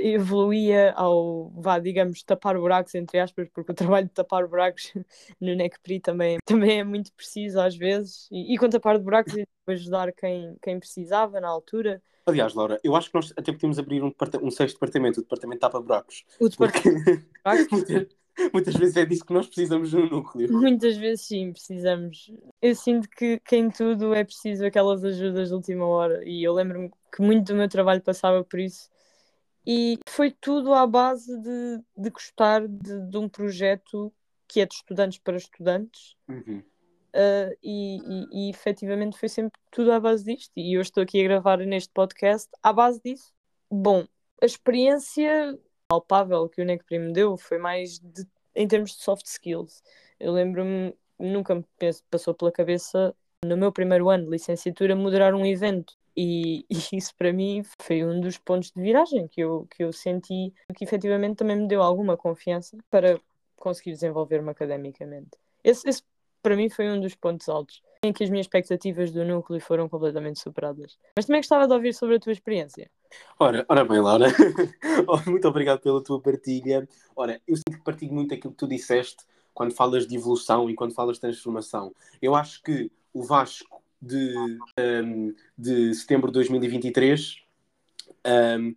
evoluía 0.00 0.92
ao, 0.92 1.50
vá, 1.56 1.78
digamos, 1.78 2.22
tapar 2.22 2.58
buracos, 2.58 2.94
entre 2.94 3.18
aspas, 3.18 3.48
porque 3.52 3.72
o 3.72 3.74
trabalho 3.74 4.06
de 4.06 4.12
tapar 4.12 4.46
buracos 4.46 4.92
no 5.40 5.54
NECPRI 5.54 6.00
também, 6.00 6.38
também 6.44 6.80
é 6.80 6.84
muito 6.84 7.12
preciso 7.12 7.60
às 7.60 7.76
vezes, 7.76 8.28
e, 8.30 8.54
e 8.54 8.58
com 8.58 8.68
tapar 8.68 8.98
de 8.98 9.04
buracos 9.04 9.34
e 9.34 9.46
ajudar 9.66 10.12
quem, 10.12 10.56
quem 10.62 10.78
precisava 10.78 11.40
na 11.40 11.48
altura. 11.48 12.02
Aliás, 12.26 12.54
Laura, 12.54 12.78
eu 12.84 12.94
acho 12.94 13.10
que 13.10 13.16
nós 13.16 13.32
até 13.36 13.52
podíamos 13.52 13.78
abrir 13.78 14.02
um, 14.02 14.12
um 14.42 14.50
sexto 14.50 14.74
departamento, 14.74 15.20
o 15.20 15.22
departamento 15.22 15.60
tapa 15.60 15.80
buracos. 15.80 16.24
O 16.38 16.48
departamento 16.48 17.26
porque... 17.44 17.68
muitas, 17.74 18.06
muitas 18.52 18.74
vezes 18.74 18.96
é 18.96 19.04
disso 19.04 19.24
que 19.24 19.32
nós 19.32 19.46
precisamos 19.46 19.92
no 19.92 20.08
núcleo. 20.08 20.52
Muitas 20.52 20.96
vezes 20.96 21.26
sim, 21.26 21.52
precisamos. 21.52 22.32
Eu 22.60 22.74
sinto 22.74 23.08
que, 23.08 23.40
que 23.40 23.56
em 23.56 23.70
tudo 23.70 24.14
é 24.14 24.22
preciso 24.22 24.64
aquelas 24.64 25.04
ajudas 25.04 25.48
de 25.48 25.54
última 25.54 25.86
hora, 25.86 26.22
e 26.24 26.44
eu 26.44 26.52
lembro-me 26.52 26.90
que 27.14 27.22
muito 27.22 27.52
do 27.52 27.56
meu 27.56 27.68
trabalho 27.68 28.00
passava 28.00 28.44
por 28.44 28.60
isso 28.60 28.91
e 29.66 29.98
foi 30.08 30.30
tudo 30.30 30.72
à 30.74 30.86
base 30.86 31.36
de, 31.40 31.80
de 31.96 32.10
gostar 32.10 32.66
de, 32.66 33.00
de 33.08 33.16
um 33.16 33.28
projeto 33.28 34.12
que 34.48 34.60
é 34.60 34.66
de 34.66 34.74
estudantes 34.74 35.18
para 35.18 35.36
estudantes. 35.36 36.16
Uhum. 36.28 36.62
Uh, 37.14 37.54
e, 37.62 37.98
e, 37.98 38.26
e 38.32 38.50
efetivamente 38.50 39.18
foi 39.18 39.28
sempre 39.28 39.60
tudo 39.70 39.92
à 39.92 40.00
base 40.00 40.24
disto. 40.24 40.52
E 40.56 40.76
eu 40.76 40.80
estou 40.80 41.02
aqui 41.02 41.20
a 41.20 41.24
gravar 41.24 41.58
neste 41.58 41.92
podcast 41.92 42.48
à 42.62 42.72
base 42.72 43.00
disso. 43.04 43.32
Bom, 43.70 44.06
a 44.40 44.46
experiência 44.46 45.58
palpável 45.88 46.48
que 46.48 46.60
o 46.60 46.64
NEC 46.64 46.84
me 46.98 47.12
deu 47.12 47.36
foi 47.36 47.58
mais 47.58 47.98
de, 47.98 48.26
em 48.54 48.66
termos 48.66 48.96
de 48.96 49.02
soft 49.02 49.26
skills. 49.26 49.82
Eu 50.18 50.32
lembro-me, 50.32 50.94
nunca 51.18 51.54
me 51.54 51.64
passou 52.10 52.34
pela 52.34 52.50
cabeça, 52.50 53.14
no 53.44 53.56
meu 53.56 53.70
primeiro 53.70 54.08
ano 54.08 54.24
de 54.24 54.30
licenciatura, 54.30 54.96
moderar 54.96 55.34
um 55.34 55.44
evento. 55.44 55.94
E, 56.16 56.64
e, 56.70 56.76
isso 56.96 57.14
para 57.16 57.32
mim 57.32 57.62
foi 57.80 58.04
um 58.04 58.20
dos 58.20 58.38
pontos 58.38 58.70
de 58.70 58.80
viragem 58.80 59.26
que 59.28 59.40
eu, 59.40 59.66
que 59.74 59.82
eu 59.82 59.92
senti 59.92 60.52
que 60.74 60.84
efetivamente 60.84 61.36
também 61.36 61.56
me 61.56 61.68
deu 61.68 61.82
alguma 61.82 62.16
confiança 62.16 62.76
para 62.90 63.20
conseguir 63.56 63.92
desenvolver-me 63.92 64.50
academicamente. 64.50 65.30
Esse, 65.62 65.88
esse 65.88 66.02
para 66.42 66.56
mim 66.56 66.68
foi 66.68 66.90
um 66.90 67.00
dos 67.00 67.14
pontos 67.14 67.48
altos. 67.48 67.80
que 68.02 68.24
as 68.24 68.30
minhas 68.30 68.46
expectativas 68.46 69.12
do 69.12 69.24
núcleo 69.24 69.60
foram 69.60 69.88
completamente 69.88 70.40
superadas. 70.40 70.98
Mas 71.16 71.26
também 71.26 71.40
gostava 71.40 71.68
de 71.68 71.72
ouvir 71.72 71.94
sobre 71.94 72.16
a 72.16 72.20
tua 72.20 72.32
experiência. 72.32 72.90
Ora, 73.38 73.64
ora 73.68 73.84
bem, 73.84 74.00
Laura, 74.00 74.26
muito 75.26 75.46
obrigado 75.46 75.80
pela 75.80 76.02
tua 76.02 76.20
partilha. 76.20 76.88
Ora, 77.14 77.40
eu 77.46 77.56
sinto 77.56 77.78
que 77.78 77.84
partilho 77.84 78.12
muito 78.12 78.34
aquilo 78.34 78.52
que 78.52 78.58
tu 78.58 78.66
disseste 78.66 79.24
quando 79.54 79.72
falas 79.72 80.06
de 80.06 80.16
evolução 80.16 80.68
e 80.68 80.74
quando 80.74 80.94
falas 80.94 81.16
de 81.16 81.20
transformação. 81.20 81.94
Eu 82.20 82.34
acho 82.34 82.60
que 82.62 82.90
o 83.12 83.22
Vasco 83.22 83.81
de, 84.02 84.34
um, 84.78 85.34
de 85.56 85.94
setembro 85.94 86.28
de 86.28 86.34
2023 86.34 87.36
um, 88.26 88.74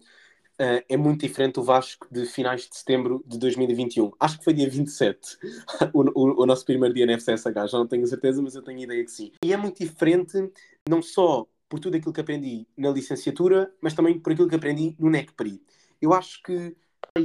Uh, 0.55 0.79
é 0.87 0.95
muito 0.95 1.19
diferente 1.19 1.55
do 1.55 1.63
Vasco 1.63 2.07
de 2.09 2.25
finais 2.25 2.61
de 2.61 2.77
setembro 2.77 3.21
de 3.27 3.37
2021. 3.37 4.13
Acho 4.17 4.37
que 4.37 4.43
foi 4.45 4.53
dia 4.53 4.69
27, 4.69 5.37
o, 5.93 6.01
o, 6.17 6.43
o 6.43 6.45
nosso 6.45 6.63
primeiro 6.63 6.95
dia 6.95 7.05
na 7.05 7.17
FCSH, 7.17 7.71
já 7.71 7.77
não 7.77 7.85
tenho 7.85 8.07
certeza, 8.07 8.41
mas 8.41 8.55
eu 8.55 8.61
tenho 8.61 8.79
ideia 8.79 9.03
que 9.03 9.11
sim. 9.11 9.33
E 9.43 9.51
é 9.51 9.57
muito 9.57 9.83
diferente, 9.83 10.49
não 10.87 11.01
só 11.01 11.45
por 11.67 11.81
tudo 11.81 11.97
aquilo 11.97 12.13
que 12.13 12.21
aprendi 12.21 12.65
na 12.77 12.89
licenciatura, 12.89 13.69
mas 13.81 13.93
também 13.93 14.17
por 14.17 14.31
aquilo 14.31 14.47
que 14.47 14.55
aprendi 14.55 14.95
no 14.97 15.09
NECPRI. 15.09 15.61
Eu 16.01 16.13
acho 16.13 16.41
que 16.41 16.73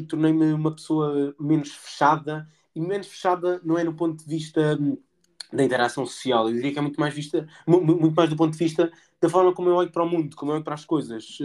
tornei-me 0.09 0.52
uma 0.52 0.75
pessoa 0.75 1.33
menos 1.38 1.71
fechada, 1.71 2.49
e 2.75 2.80
menos 2.80 3.07
fechada 3.07 3.61
não 3.62 3.78
é 3.78 3.85
no 3.85 3.95
ponto 3.95 4.25
de 4.25 4.28
vista 4.28 4.76
hum, 4.80 4.99
da 5.52 5.64
interação 5.64 6.07
social, 6.07 6.49
eu 6.49 6.54
diria 6.54 6.73
que 6.73 6.78
é 6.78 6.83
muito 6.83 7.00
mais, 7.00 7.12
vista, 7.12 7.47
muito 7.66 8.14
mais 8.14 8.30
do 8.30 8.37
ponto 8.37 8.52
de 8.52 8.59
vista 8.59 8.90
da 9.21 9.28
forma 9.28 9.52
como 9.52 9.69
eu 9.69 9.75
olho 9.75 9.90
para 9.90 10.04
o 10.04 10.09
mundo, 10.09 10.37
como 10.37 10.52
eu 10.52 10.57
olho 10.57 10.64
para 10.64 10.75
as 10.75 10.85
coisas. 10.85 11.38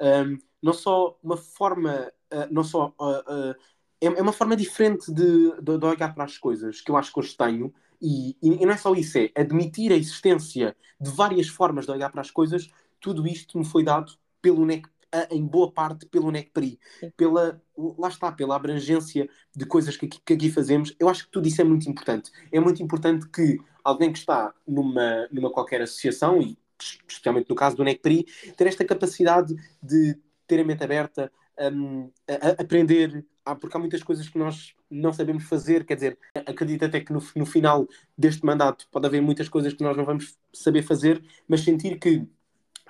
Um, 0.00 0.38
não 0.62 0.72
só 0.72 1.18
uma 1.22 1.36
forma, 1.36 2.10
uh, 2.32 2.48
não 2.50 2.64
só 2.64 2.94
uh, 3.00 3.50
uh, 3.50 3.54
é, 4.00 4.06
é, 4.06 4.22
uma 4.22 4.32
forma 4.32 4.56
diferente 4.56 5.12
de, 5.12 5.52
de, 5.60 5.78
de, 5.78 5.84
olhar 5.84 6.14
para 6.14 6.24
as 6.24 6.38
coisas 6.38 6.80
que 6.80 6.90
eu 6.90 6.96
acho 6.96 7.12
que 7.12 7.18
hoje 7.18 7.36
tenho, 7.36 7.72
e, 8.00 8.36
e, 8.40 8.64
não 8.64 8.72
é 8.72 8.76
só 8.76 8.94
isso, 8.94 9.18
é 9.18 9.30
admitir 9.34 9.90
a 9.92 9.96
existência 9.96 10.76
de 11.00 11.10
várias 11.10 11.48
formas 11.48 11.84
de 11.84 11.90
olhar 11.90 12.10
para 12.10 12.20
as 12.20 12.30
coisas, 12.30 12.68
tudo 13.00 13.26
isto 13.26 13.58
me 13.58 13.64
foi 13.64 13.82
dado 13.82 14.12
pelo 14.40 14.64
NEC, 14.64 14.88
em 15.30 15.46
boa 15.46 15.72
parte 15.72 16.06
pelo 16.06 16.30
NECPRI, 16.30 16.78
pela, 17.16 17.60
lá 17.76 18.08
está, 18.08 18.30
pela 18.30 18.56
abrangência 18.56 19.28
de 19.54 19.66
coisas 19.66 19.96
que 19.96 20.06
aqui, 20.06 20.20
que 20.24 20.32
aqui 20.34 20.50
fazemos. 20.50 20.94
Eu 20.98 21.08
acho 21.08 21.24
que 21.24 21.30
tudo 21.30 21.48
isso 21.48 21.60
é 21.60 21.64
muito 21.64 21.88
importante. 21.88 22.30
É 22.52 22.60
muito 22.60 22.82
importante 22.82 23.28
que 23.28 23.58
alguém 23.82 24.12
que 24.12 24.18
está 24.18 24.52
numa, 24.66 25.26
numa 25.32 25.50
qualquer 25.50 25.80
associação, 25.80 26.40
e 26.42 26.58
especialmente 26.78 27.48
no 27.48 27.56
caso 27.56 27.76
do 27.76 27.84
NECPRI, 27.84 28.26
ter 28.56 28.66
esta 28.66 28.84
capacidade 28.84 29.54
de 29.82 30.18
ter 30.46 30.60
a 30.60 30.64
mente 30.64 30.84
aberta, 30.84 31.32
um, 31.72 32.10
a, 32.28 32.48
a 32.48 32.62
aprender, 32.62 33.24
porque 33.60 33.76
há 33.76 33.80
muitas 33.80 34.02
coisas 34.02 34.28
que 34.28 34.38
nós 34.38 34.74
não 34.90 35.12
sabemos 35.12 35.44
fazer, 35.44 35.84
quer 35.84 35.94
dizer, 35.94 36.18
acredito 36.34 36.84
até 36.84 37.00
que 37.00 37.12
no, 37.12 37.22
no 37.34 37.46
final 37.46 37.86
deste 38.16 38.44
mandato 38.44 38.86
pode 38.90 39.06
haver 39.06 39.20
muitas 39.20 39.48
coisas 39.48 39.72
que 39.72 39.82
nós 39.82 39.96
não 39.96 40.04
vamos 40.04 40.36
saber 40.52 40.82
fazer, 40.82 41.22
mas 41.48 41.62
sentir 41.62 41.98
que 41.98 42.26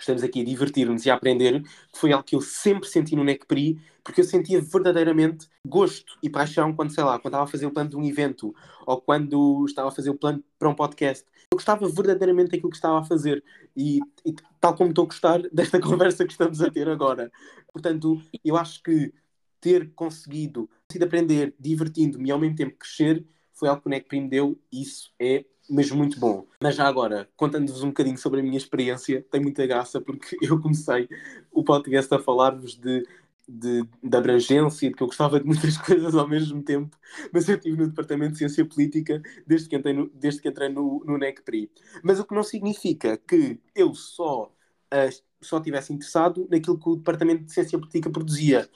estamos 0.01 0.23
aqui 0.23 0.41
a 0.41 0.45
divertir-nos 0.45 1.05
e 1.05 1.11
a 1.11 1.15
aprender, 1.15 1.63
que 1.63 1.99
foi 1.99 2.13
algo 2.13 2.25
que 2.25 2.37
eu 2.37 2.41
sempre 2.41 2.89
senti 2.89 3.15
no 3.17 3.25
NECPRI, 3.25 3.81
porque 4.03 4.21
eu 4.21 4.25
sentia 4.25 4.61
verdadeiramente 4.61 5.49
gosto 5.67 6.19
e 6.23 6.31
paixão 6.31 6.75
quando, 6.75 6.95
sei 6.95 7.05
lá, 7.05 7.19
quando 7.19 7.35
estava 7.35 7.45
a 7.45 7.47
fazer 7.47 7.67
o 7.67 7.71
plano 7.71 7.91
de 7.91 7.97
um 7.97 8.05
evento 8.05 8.55
ou 8.87 9.01
quando 9.01 9.65
estava 9.67 9.89
a 9.89 9.93
fazer 9.93 10.11
o 10.11 10.15
plano 10.15 10.43
para 10.59 10.69
um 10.69 10.75
podcast. 10.75 11.27
Eu 11.53 11.57
gostava 11.57 11.89
verdadeiramente 11.89 12.51
daquilo 12.51 12.71
que 12.71 12.77
estava 12.77 13.01
a 13.01 13.05
fazer 13.05 13.43
e, 13.77 14.01
e 14.25 14.35
tal 14.61 14.75
como 14.75 14.91
estou 14.91 15.05
a 15.05 15.09
gostar 15.09 15.43
desta 15.53 15.81
conversa 15.81 16.25
que 16.25 16.33
estamos 16.33 16.61
a 16.63 16.71
ter 16.71 16.89
agora. 16.89 17.31
Portanto, 17.73 18.21
eu 18.45 18.57
acho 18.57 18.83
que 18.83 19.13
ter 19.61 19.93
conseguido 19.95 20.69
aprender, 21.03 21.55
divertindo-me 21.59 22.29
e 22.29 22.33
ao 22.33 22.39
mesmo 22.39 22.57
tempo 22.57 22.77
crescer, 22.79 23.25
foi 23.59 23.69
algo 23.69 23.83
que 23.83 23.89
o 23.89 23.91
NECPRI 23.91 24.21
me 24.21 24.29
deu 24.29 24.59
isso 24.73 25.13
é 25.19 25.45
mesmo 25.69 25.99
muito 25.99 26.19
bom. 26.19 26.47
Mas 26.63 26.77
já 26.77 26.87
agora, 26.87 27.29
contando-vos 27.37 27.83
um 27.83 27.89
bocadinho 27.89 28.17
sobre 28.17 28.41
a 28.41 28.43
minha 28.43 28.57
experiência, 28.57 29.25
tem 29.31 29.41
muita 29.41 29.67
graça 29.67 30.01
porque 30.01 30.37
eu 30.41 30.61
comecei 30.61 31.09
o 31.53 31.63
podcast 31.63 32.13
a 32.15 32.19
falar-vos 32.19 32.75
de, 32.75 33.07
de, 33.47 33.85
de 34.03 34.17
abrangência 34.17 34.87
e 34.87 34.89
de 34.89 34.95
que 34.95 35.03
eu 35.03 35.07
gostava 35.07 35.39
de 35.39 35.47
muitas 35.47 35.77
coisas 35.79 36.15
ao 36.15 36.27
mesmo 36.27 36.63
tempo, 36.63 36.97
mas 37.33 37.49
eu 37.49 37.57
estive 37.57 37.77
no 37.77 37.89
Departamento 37.89 38.33
de 38.33 38.39
Ciência 38.39 38.65
Política 38.65 39.21
desde 39.47 39.69
que 39.69 39.77
entrei 39.77 39.93
no, 39.93 40.09
desde 40.15 40.41
que 40.41 40.49
entrei 40.49 40.69
no, 40.69 41.05
no 41.05 41.19
NECPRI. 41.19 41.71
Mas 42.03 42.19
o 42.19 42.25
que 42.25 42.35
não 42.35 42.43
significa 42.43 43.19
que 43.19 43.61
eu 43.75 43.95
só, 43.95 44.45
uh, 44.45 45.23
só 45.43 45.61
tivesse 45.61 45.93
interessado 45.93 46.49
naquilo 46.51 46.79
que 46.79 46.89
o 46.89 46.97
Departamento 46.97 47.45
de 47.45 47.53
Ciência 47.53 47.79
Política 47.79 48.09
produzia. 48.09 48.69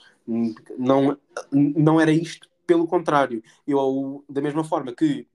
Não, 0.77 1.17
não 1.51 1.99
era 1.99 2.11
isto, 2.11 2.47
pelo 2.65 2.87
contrário. 2.87 3.43
Eu, 3.67 4.23
da 4.29 4.41
mesma 4.41 4.63
forma 4.63 4.93
que 4.93 5.27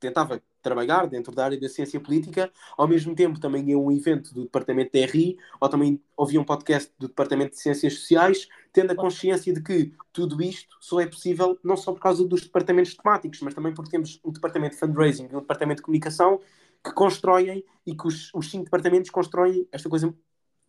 tentava 0.00 0.42
trabalhar 0.60 1.06
dentro 1.06 1.34
da 1.34 1.44
área 1.44 1.60
da 1.60 1.68
ciência 1.68 2.00
política, 2.00 2.50
ao 2.76 2.86
mesmo 2.86 3.14
tempo 3.14 3.40
também 3.40 3.70
ia 3.70 3.78
um 3.78 3.90
evento 3.90 4.32
do 4.32 4.42
Departamento 4.42 4.92
de 4.92 5.04
RI, 5.04 5.38
ou 5.60 5.68
também 5.68 6.00
ouvia 6.16 6.40
um 6.40 6.44
podcast 6.44 6.92
do 6.98 7.08
Departamento 7.08 7.52
de 7.52 7.60
Ciências 7.60 7.94
Sociais, 7.94 8.48
tendo 8.72 8.92
a 8.92 8.96
consciência 8.96 9.52
de 9.52 9.60
que 9.62 9.92
tudo 10.12 10.40
isto 10.42 10.76
só 10.80 11.00
é 11.00 11.06
possível 11.06 11.58
não 11.62 11.76
só 11.76 11.92
por 11.92 12.00
causa 12.00 12.26
dos 12.26 12.42
departamentos 12.42 12.94
temáticos, 12.94 13.40
mas 13.42 13.54
também 13.54 13.74
porque 13.74 13.90
temos 13.90 14.20
um 14.24 14.30
departamento 14.30 14.74
de 14.74 14.80
fundraising 14.80 15.28
e 15.30 15.36
um 15.36 15.40
departamento 15.40 15.78
de 15.78 15.82
comunicação 15.82 16.40
que 16.82 16.92
constroem 16.92 17.64
e 17.86 17.94
que 17.94 18.06
os, 18.06 18.32
os 18.34 18.50
cinco 18.50 18.64
departamentos 18.64 19.10
constroem 19.10 19.68
esta 19.70 19.88
coisa 19.88 20.12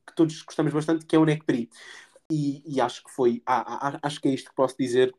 que 0.05 0.15
todos 0.15 0.41
gostamos 0.41 0.73
bastante, 0.73 1.05
que 1.05 1.15
é 1.15 1.19
o 1.19 1.25
NECPRI. 1.25 1.69
E, 2.31 2.63
e 2.65 2.81
acho 2.81 3.03
que 3.03 3.11
foi, 3.11 3.41
ah, 3.45 3.89
ah, 3.89 3.99
acho 4.01 4.19
que 4.19 4.27
é 4.27 4.31
isto 4.31 4.49
que 4.49 4.55
posso 4.55 4.75
dizer 4.77 5.13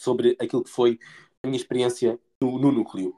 sobre 0.00 0.36
aquilo 0.40 0.64
que 0.64 0.70
foi 0.70 0.98
a 1.42 1.46
minha 1.46 1.58
experiência 1.58 2.18
no, 2.40 2.58
no 2.58 2.72
núcleo. 2.72 3.14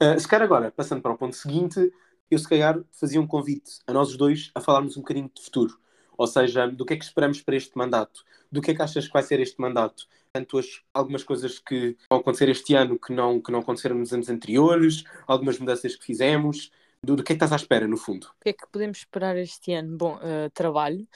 Uh, 0.00 0.18
se 0.18 0.28
calhar 0.28 0.44
agora, 0.44 0.70
passando 0.70 1.02
para 1.02 1.12
o 1.12 1.18
ponto 1.18 1.34
seguinte, 1.34 1.92
eu 2.30 2.38
se 2.38 2.48
calhar 2.48 2.80
fazia 2.92 3.20
um 3.20 3.26
convite 3.26 3.80
a 3.86 3.92
nós 3.92 4.16
dois 4.16 4.50
a 4.54 4.60
falarmos 4.60 4.96
um 4.96 5.00
bocadinho 5.00 5.30
de 5.34 5.42
futuro. 5.42 5.78
Ou 6.16 6.26
seja, 6.26 6.68
do 6.68 6.84
que 6.84 6.94
é 6.94 6.96
que 6.96 7.04
esperamos 7.04 7.40
para 7.40 7.56
este 7.56 7.76
mandato? 7.76 8.24
Do 8.52 8.60
que 8.60 8.70
é 8.70 8.74
que 8.74 8.82
achas 8.82 9.06
que 9.06 9.12
vai 9.12 9.22
ser 9.22 9.40
este 9.40 9.60
mandato? 9.60 10.06
Tanto 10.32 10.58
as, 10.58 10.82
algumas 10.94 11.24
coisas 11.24 11.58
que 11.58 11.96
vão 12.08 12.20
acontecer 12.20 12.48
este 12.48 12.74
ano 12.74 12.98
que 12.98 13.12
não, 13.12 13.40
que 13.40 13.50
não 13.50 13.60
aconteceram 13.60 13.96
nos 13.96 14.12
anos 14.12 14.28
anteriores, 14.28 15.02
algumas 15.26 15.58
mudanças 15.58 15.96
que 15.96 16.04
fizemos. 16.04 16.70
Do, 17.02 17.16
do 17.16 17.24
que 17.24 17.32
é 17.32 17.34
que 17.34 17.42
estás 17.42 17.52
à 17.52 17.56
espera, 17.56 17.88
no 17.88 17.96
fundo? 17.96 18.26
O 18.26 18.42
que 18.42 18.50
é 18.50 18.52
que 18.52 18.66
podemos 18.70 18.98
esperar 18.98 19.36
este 19.36 19.72
ano? 19.72 19.96
Bom, 19.96 20.16
uh, 20.16 20.50
trabalho. 20.52 21.08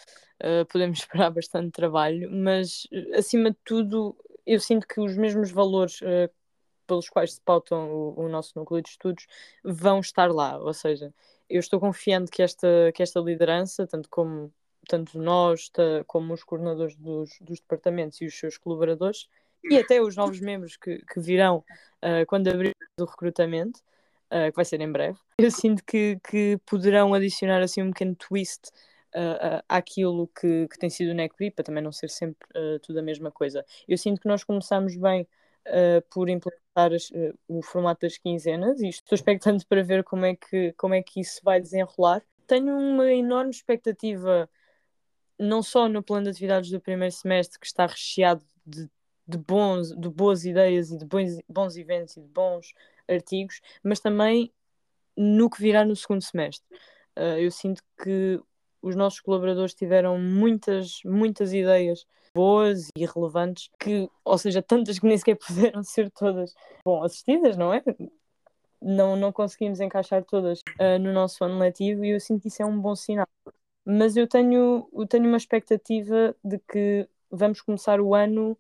Uh, 0.42 0.64
podemos 0.70 0.98
esperar 1.00 1.30
bastante 1.30 1.70
trabalho, 1.70 2.30
mas 2.32 2.88
acima 3.14 3.50
de 3.50 3.58
tudo, 3.64 4.16
eu 4.46 4.60
sinto 4.60 4.86
que 4.86 5.00
os 5.00 5.16
mesmos 5.16 5.50
valores 5.50 6.00
pelos 6.86 7.08
quais 7.08 7.34
se 7.34 7.40
pautam 7.40 7.90
o, 7.90 8.24
o, 8.24 8.28
nosso 8.28 8.52
núcleo 8.56 8.82
de 8.82 8.90
estudos 8.90 9.26
vão 9.62 10.00
estar 10.00 10.30
lá. 10.30 10.58
Ou 10.58 10.72
seja, 10.74 11.12
eu 11.48 11.60
estou 11.60 11.80
confiante 11.80 12.30
que 12.30 12.42
esta, 12.42 12.92
que 12.94 13.02
esta 13.02 13.20
liderança, 13.20 13.86
tanto 13.86 14.08
como 14.08 14.52
tanto 14.86 15.18
nós 15.18 15.70
como 16.06 16.34
os 16.34 16.44
coordenadores 16.44 16.96
dos, 16.96 17.30
dos 17.40 17.58
departamentos 17.58 18.20
e 18.20 18.26
os 18.26 18.38
seus 18.38 18.58
colaboradores, 18.58 19.28
e 19.70 19.78
até 19.78 20.00
os 20.00 20.14
novos 20.14 20.40
membros 20.40 20.76
que, 20.76 20.98
que 21.06 21.20
virão 21.20 21.64
uh, 22.02 22.26
quando 22.26 22.48
abrir 22.48 22.72
o 23.00 23.04
recrutamento, 23.04 23.80
uh, 24.30 24.50
que 24.50 24.56
vai 24.56 24.64
ser 24.64 24.80
em 24.80 24.92
breve, 24.92 25.18
eu 25.38 25.50
sinto 25.50 25.82
que, 25.84 26.18
que 26.28 26.58
poderão 26.66 27.14
adicionar 27.14 27.62
assim 27.62 27.82
um 27.82 27.90
pequeno 27.90 28.14
twist 28.14 28.70
uh, 29.14 29.82
que, 30.34 30.68
que 30.68 30.78
tem 30.78 30.90
sido 30.90 31.10
o 31.10 31.14
NECPRI, 31.14 31.50
para 31.50 31.64
também 31.64 31.82
não 31.82 31.92
ser 31.92 32.10
sempre 32.10 32.48
tudo 32.82 32.98
a 32.98 33.02
mesma 33.02 33.30
coisa. 33.30 33.64
Eu 33.88 33.96
sinto 33.98 34.20
que 34.20 34.28
nós 34.28 34.44
começamos 34.44 34.96
bem 34.96 35.26
uh, 35.66 36.02
por 36.10 36.28
implementar 36.28 36.92
as, 36.92 37.10
uh, 37.10 37.38
o 37.48 37.62
formato 37.62 38.02
das 38.02 38.18
quinzenas 38.18 38.80
e 38.80 38.88
estou 38.88 39.14
expectante 39.16 39.64
para 39.66 39.82
ver 39.82 40.04
como 40.04 40.24
é, 40.24 40.36
que, 40.36 40.72
como 40.74 40.94
é 40.94 41.02
que 41.02 41.20
isso 41.20 41.40
vai 41.42 41.60
desenrolar. 41.60 42.22
Tenho 42.46 42.76
uma 42.76 43.10
enorme 43.10 43.50
expectativa, 43.50 44.48
não 45.38 45.62
só 45.62 45.88
no 45.88 46.02
plano 46.02 46.24
de 46.24 46.30
atividades 46.30 46.70
do 46.70 46.80
primeiro 46.80 47.14
semestre, 47.14 47.58
que 47.58 47.66
está 47.66 47.86
recheado 47.86 48.44
de, 48.66 48.88
de, 49.26 49.38
bons, 49.38 49.96
de 49.96 50.08
boas 50.08 50.44
ideias 50.44 50.90
e 50.90 50.98
de 50.98 51.04
bons, 51.04 51.38
bons 51.48 51.76
eventos 51.76 52.16
e 52.16 52.20
de 52.20 52.28
bons 52.28 52.74
artigos, 53.08 53.60
mas 53.82 54.00
também 54.00 54.52
no 55.16 55.48
que 55.48 55.60
virá 55.62 55.84
no 55.84 55.96
segundo 55.96 56.22
semestre. 56.22 56.66
Uh, 57.16 57.38
eu 57.38 57.50
sinto 57.50 57.82
que 58.02 58.40
os 58.84 58.94
nossos 58.94 59.20
colaboradores 59.20 59.74
tiveram 59.74 60.18
muitas, 60.18 61.00
muitas 61.04 61.54
ideias 61.54 62.06
boas 62.34 62.88
e 62.96 63.06
relevantes, 63.06 63.70
que, 63.80 64.10
ou 64.24 64.36
seja, 64.36 64.60
tantas 64.60 64.98
que 64.98 65.06
nem 65.06 65.16
sequer 65.16 65.36
puderam 65.72 65.82
ser 65.82 66.10
todas 66.10 66.52
bom, 66.84 67.02
assistidas, 67.02 67.56
não 67.56 67.72
é? 67.72 67.82
Não, 68.82 69.16
não 69.16 69.32
conseguimos 69.32 69.80
encaixar 69.80 70.22
todas 70.24 70.60
uh, 70.60 70.98
no 71.00 71.12
nosso 71.12 71.42
ano 71.44 71.58
letivo 71.58 72.04
e 72.04 72.10
eu 72.10 72.20
sinto 72.20 72.42
que 72.42 72.48
isso 72.48 72.62
é 72.62 72.66
um 72.66 72.78
bom 72.78 72.94
sinal. 72.94 73.26
Mas 73.86 74.16
eu 74.16 74.26
tenho, 74.26 74.86
eu 74.92 75.06
tenho 75.06 75.26
uma 75.26 75.38
expectativa 75.38 76.36
de 76.44 76.58
que 76.58 77.08
vamos 77.30 77.62
começar 77.62 78.00
o 78.00 78.14
ano 78.14 78.58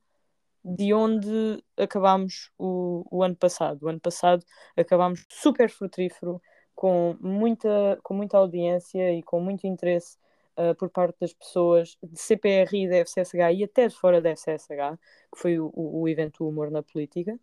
de 0.64 0.94
onde 0.94 1.62
acabámos 1.76 2.50
o, 2.56 3.04
o 3.10 3.22
ano 3.22 3.36
passado. 3.36 3.82
O 3.82 3.88
ano 3.88 4.00
passado 4.00 4.42
acabámos 4.74 5.26
super 5.28 5.68
frutífero, 5.68 6.40
com 6.84 7.16
muita, 7.18 7.98
com 8.02 8.12
muita 8.12 8.36
audiência 8.36 9.10
e 9.10 9.22
com 9.22 9.40
muito 9.40 9.66
interesse 9.66 10.18
uh, 10.54 10.74
por 10.74 10.90
parte 10.90 11.18
das 11.18 11.32
pessoas 11.32 11.96
de 12.02 12.20
CPRI 12.20 12.86
da 12.90 12.96
FCSH 12.96 13.54
e 13.54 13.64
até 13.64 13.88
de 13.88 13.94
fora 13.94 14.20
da 14.20 14.36
FCSH, 14.36 14.98
que 15.32 15.40
foi 15.40 15.58
o, 15.58 15.72
o 15.74 16.06
evento 16.06 16.46
Humor 16.46 16.70
na 16.70 16.82
Política. 16.82 17.40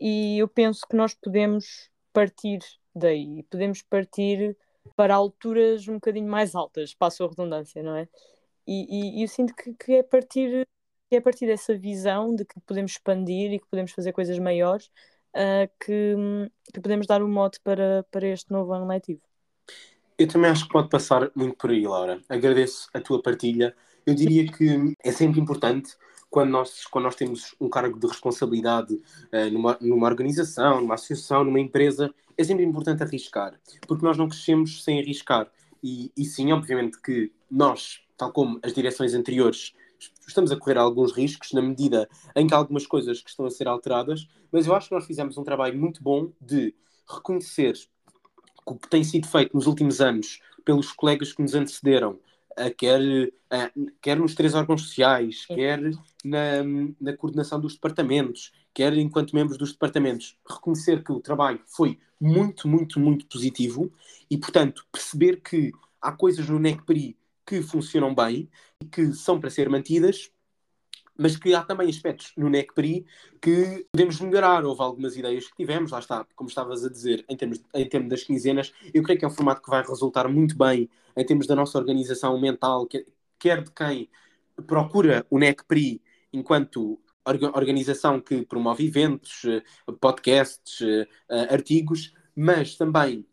E 0.00 0.38
eu 0.38 0.48
penso 0.48 0.86
que 0.88 0.96
nós 0.96 1.12
podemos 1.12 1.90
partir 2.10 2.60
daí. 2.94 3.42
Podemos 3.50 3.82
partir 3.82 4.56
para 4.96 5.14
alturas 5.14 5.86
um 5.86 5.96
bocadinho 5.96 6.30
mais 6.30 6.54
altas, 6.54 6.94
passo 6.94 7.22
a 7.22 7.28
redundância, 7.28 7.82
não 7.82 7.94
é? 7.94 8.08
E, 8.66 9.18
e, 9.18 9.18
e 9.18 9.22
eu 9.24 9.28
sinto 9.28 9.54
que, 9.54 9.74
que, 9.74 9.92
é 9.96 10.02
partir, 10.02 10.66
que 11.10 11.16
é 11.16 11.18
a 11.18 11.22
partir 11.22 11.44
dessa 11.46 11.76
visão 11.76 12.34
de 12.34 12.46
que 12.46 12.58
podemos 12.60 12.92
expandir 12.92 13.52
e 13.52 13.58
que 13.58 13.66
podemos 13.66 13.92
fazer 13.92 14.12
coisas 14.12 14.38
maiores 14.38 14.90
uh, 15.34 15.70
que, 15.84 16.16
que 16.72 16.80
podemos 16.80 17.06
dar 17.06 17.22
o 17.22 17.26
um 17.26 17.30
mote 17.30 17.60
para, 17.62 18.04
para 18.10 18.26
este 18.28 18.50
novo 18.50 18.72
ano 18.72 18.86
letivo. 18.86 19.20
Eu 20.18 20.28
também 20.28 20.50
acho 20.50 20.66
que 20.66 20.72
pode 20.72 20.88
passar 20.88 21.30
muito 21.34 21.56
por 21.56 21.70
aí, 21.70 21.86
Laura. 21.86 22.20
Agradeço 22.28 22.88
a 22.92 23.00
tua 23.00 23.22
partilha. 23.22 23.74
Eu 24.04 24.14
diria 24.14 24.50
que 24.50 24.94
é 25.02 25.12
sempre 25.12 25.40
importante 25.40 25.96
quando 26.28 26.50
nós, 26.50 26.86
quando 26.86 27.04
nós 27.04 27.16
temos 27.16 27.54
um 27.60 27.68
cargo 27.68 27.98
de 27.98 28.06
responsabilidade 28.06 28.94
uh, 28.94 29.50
numa, 29.50 29.78
numa 29.80 30.06
organização, 30.06 30.80
numa 30.80 30.94
associação, 30.94 31.44
numa 31.44 31.58
empresa, 31.58 32.14
é 32.36 32.44
sempre 32.44 32.64
importante 32.64 33.02
arriscar, 33.02 33.58
porque 33.86 34.04
nós 34.04 34.16
não 34.16 34.28
crescemos 34.28 34.84
sem 34.84 35.00
arriscar. 35.00 35.50
E, 35.82 36.12
e 36.16 36.24
sim, 36.24 36.52
obviamente 36.52 37.00
que 37.00 37.32
nós, 37.50 38.00
tal 38.16 38.32
como 38.32 38.60
as 38.62 38.72
direções 38.72 39.14
anteriores, 39.14 39.74
estamos 40.26 40.52
a 40.52 40.56
correr 40.56 40.78
alguns 40.78 41.12
riscos 41.12 41.52
na 41.52 41.62
medida 41.62 42.08
em 42.34 42.46
que 42.46 42.54
algumas 42.54 42.86
coisas 42.86 43.20
que 43.20 43.30
estão 43.30 43.46
a 43.46 43.50
ser 43.50 43.68
alteradas, 43.68 44.26
mas 44.50 44.66
eu 44.66 44.74
acho 44.74 44.88
que 44.88 44.94
nós 44.94 45.06
fizemos 45.06 45.36
um 45.36 45.44
trabalho 45.44 45.78
muito 45.78 46.02
bom 46.02 46.32
de 46.40 46.74
reconhecer 47.08 47.74
o 48.66 48.76
que 48.76 48.88
tem 48.88 49.02
sido 49.02 49.26
feito 49.26 49.54
nos 49.54 49.66
últimos 49.66 50.00
anos 50.00 50.40
pelos 50.64 50.92
colegas 50.92 51.32
que 51.32 51.42
nos 51.42 51.54
antecederam, 51.54 52.18
quer, 52.76 53.00
quer 54.00 54.18
nos 54.18 54.34
três 54.34 54.54
órgãos 54.54 54.82
sociais, 54.82 55.46
quer 55.46 55.80
na, 56.24 56.62
na 57.00 57.16
coordenação 57.16 57.60
dos 57.60 57.74
departamentos, 57.74 58.52
quer 58.74 58.96
enquanto 58.96 59.34
membros 59.34 59.58
dos 59.58 59.72
departamentos, 59.72 60.36
reconhecer 60.48 61.02
que 61.02 61.12
o 61.12 61.20
trabalho 61.20 61.60
foi 61.66 61.98
muito, 62.20 62.68
muito, 62.68 63.00
muito 63.00 63.26
positivo 63.26 63.90
e, 64.30 64.36
portanto, 64.36 64.84
perceber 64.92 65.40
que 65.40 65.72
há 66.00 66.12
coisas 66.12 66.48
no 66.48 66.58
NECPRI 66.58 67.16
que 67.50 67.62
funcionam 67.62 68.14
bem 68.14 68.48
e 68.80 68.84
que 68.84 69.12
são 69.12 69.40
para 69.40 69.50
ser 69.50 69.68
mantidas, 69.68 70.30
mas 71.18 71.36
que 71.36 71.52
há 71.52 71.64
também 71.64 71.88
aspectos 71.88 72.32
no 72.36 72.48
NECPRI 72.48 73.04
que 73.42 73.88
podemos 73.90 74.20
melhorar. 74.20 74.64
Houve 74.64 74.80
algumas 74.80 75.16
ideias 75.16 75.48
que 75.48 75.56
tivemos, 75.56 75.90
lá 75.90 75.98
está, 75.98 76.24
como 76.36 76.48
estavas 76.48 76.84
a 76.84 76.88
dizer, 76.88 77.24
em 77.28 77.36
termos, 77.36 77.60
em 77.74 77.88
termos 77.88 78.08
das 78.08 78.22
quinzenas, 78.22 78.72
eu 78.94 79.02
creio 79.02 79.18
que 79.18 79.24
é 79.24 79.28
um 79.28 79.32
formato 79.32 79.62
que 79.62 79.68
vai 79.68 79.82
resultar 79.82 80.28
muito 80.28 80.56
bem 80.56 80.88
em 81.16 81.26
termos 81.26 81.48
da 81.48 81.56
nossa 81.56 81.76
organização 81.76 82.40
mental, 82.40 82.86
quer 83.36 83.64
de 83.64 83.72
quem 83.72 84.08
procura 84.64 85.26
o 85.28 85.36
NECPRI 85.36 86.00
enquanto 86.32 87.00
organização 87.24 88.20
que 88.20 88.46
promove 88.46 88.86
eventos, 88.86 89.44
eh, 89.44 89.62
podcasts, 90.00 90.80
eh, 90.80 91.08
eh, 91.28 91.52
artigos, 91.54 92.14
mas 92.34 92.76
também 92.76 93.26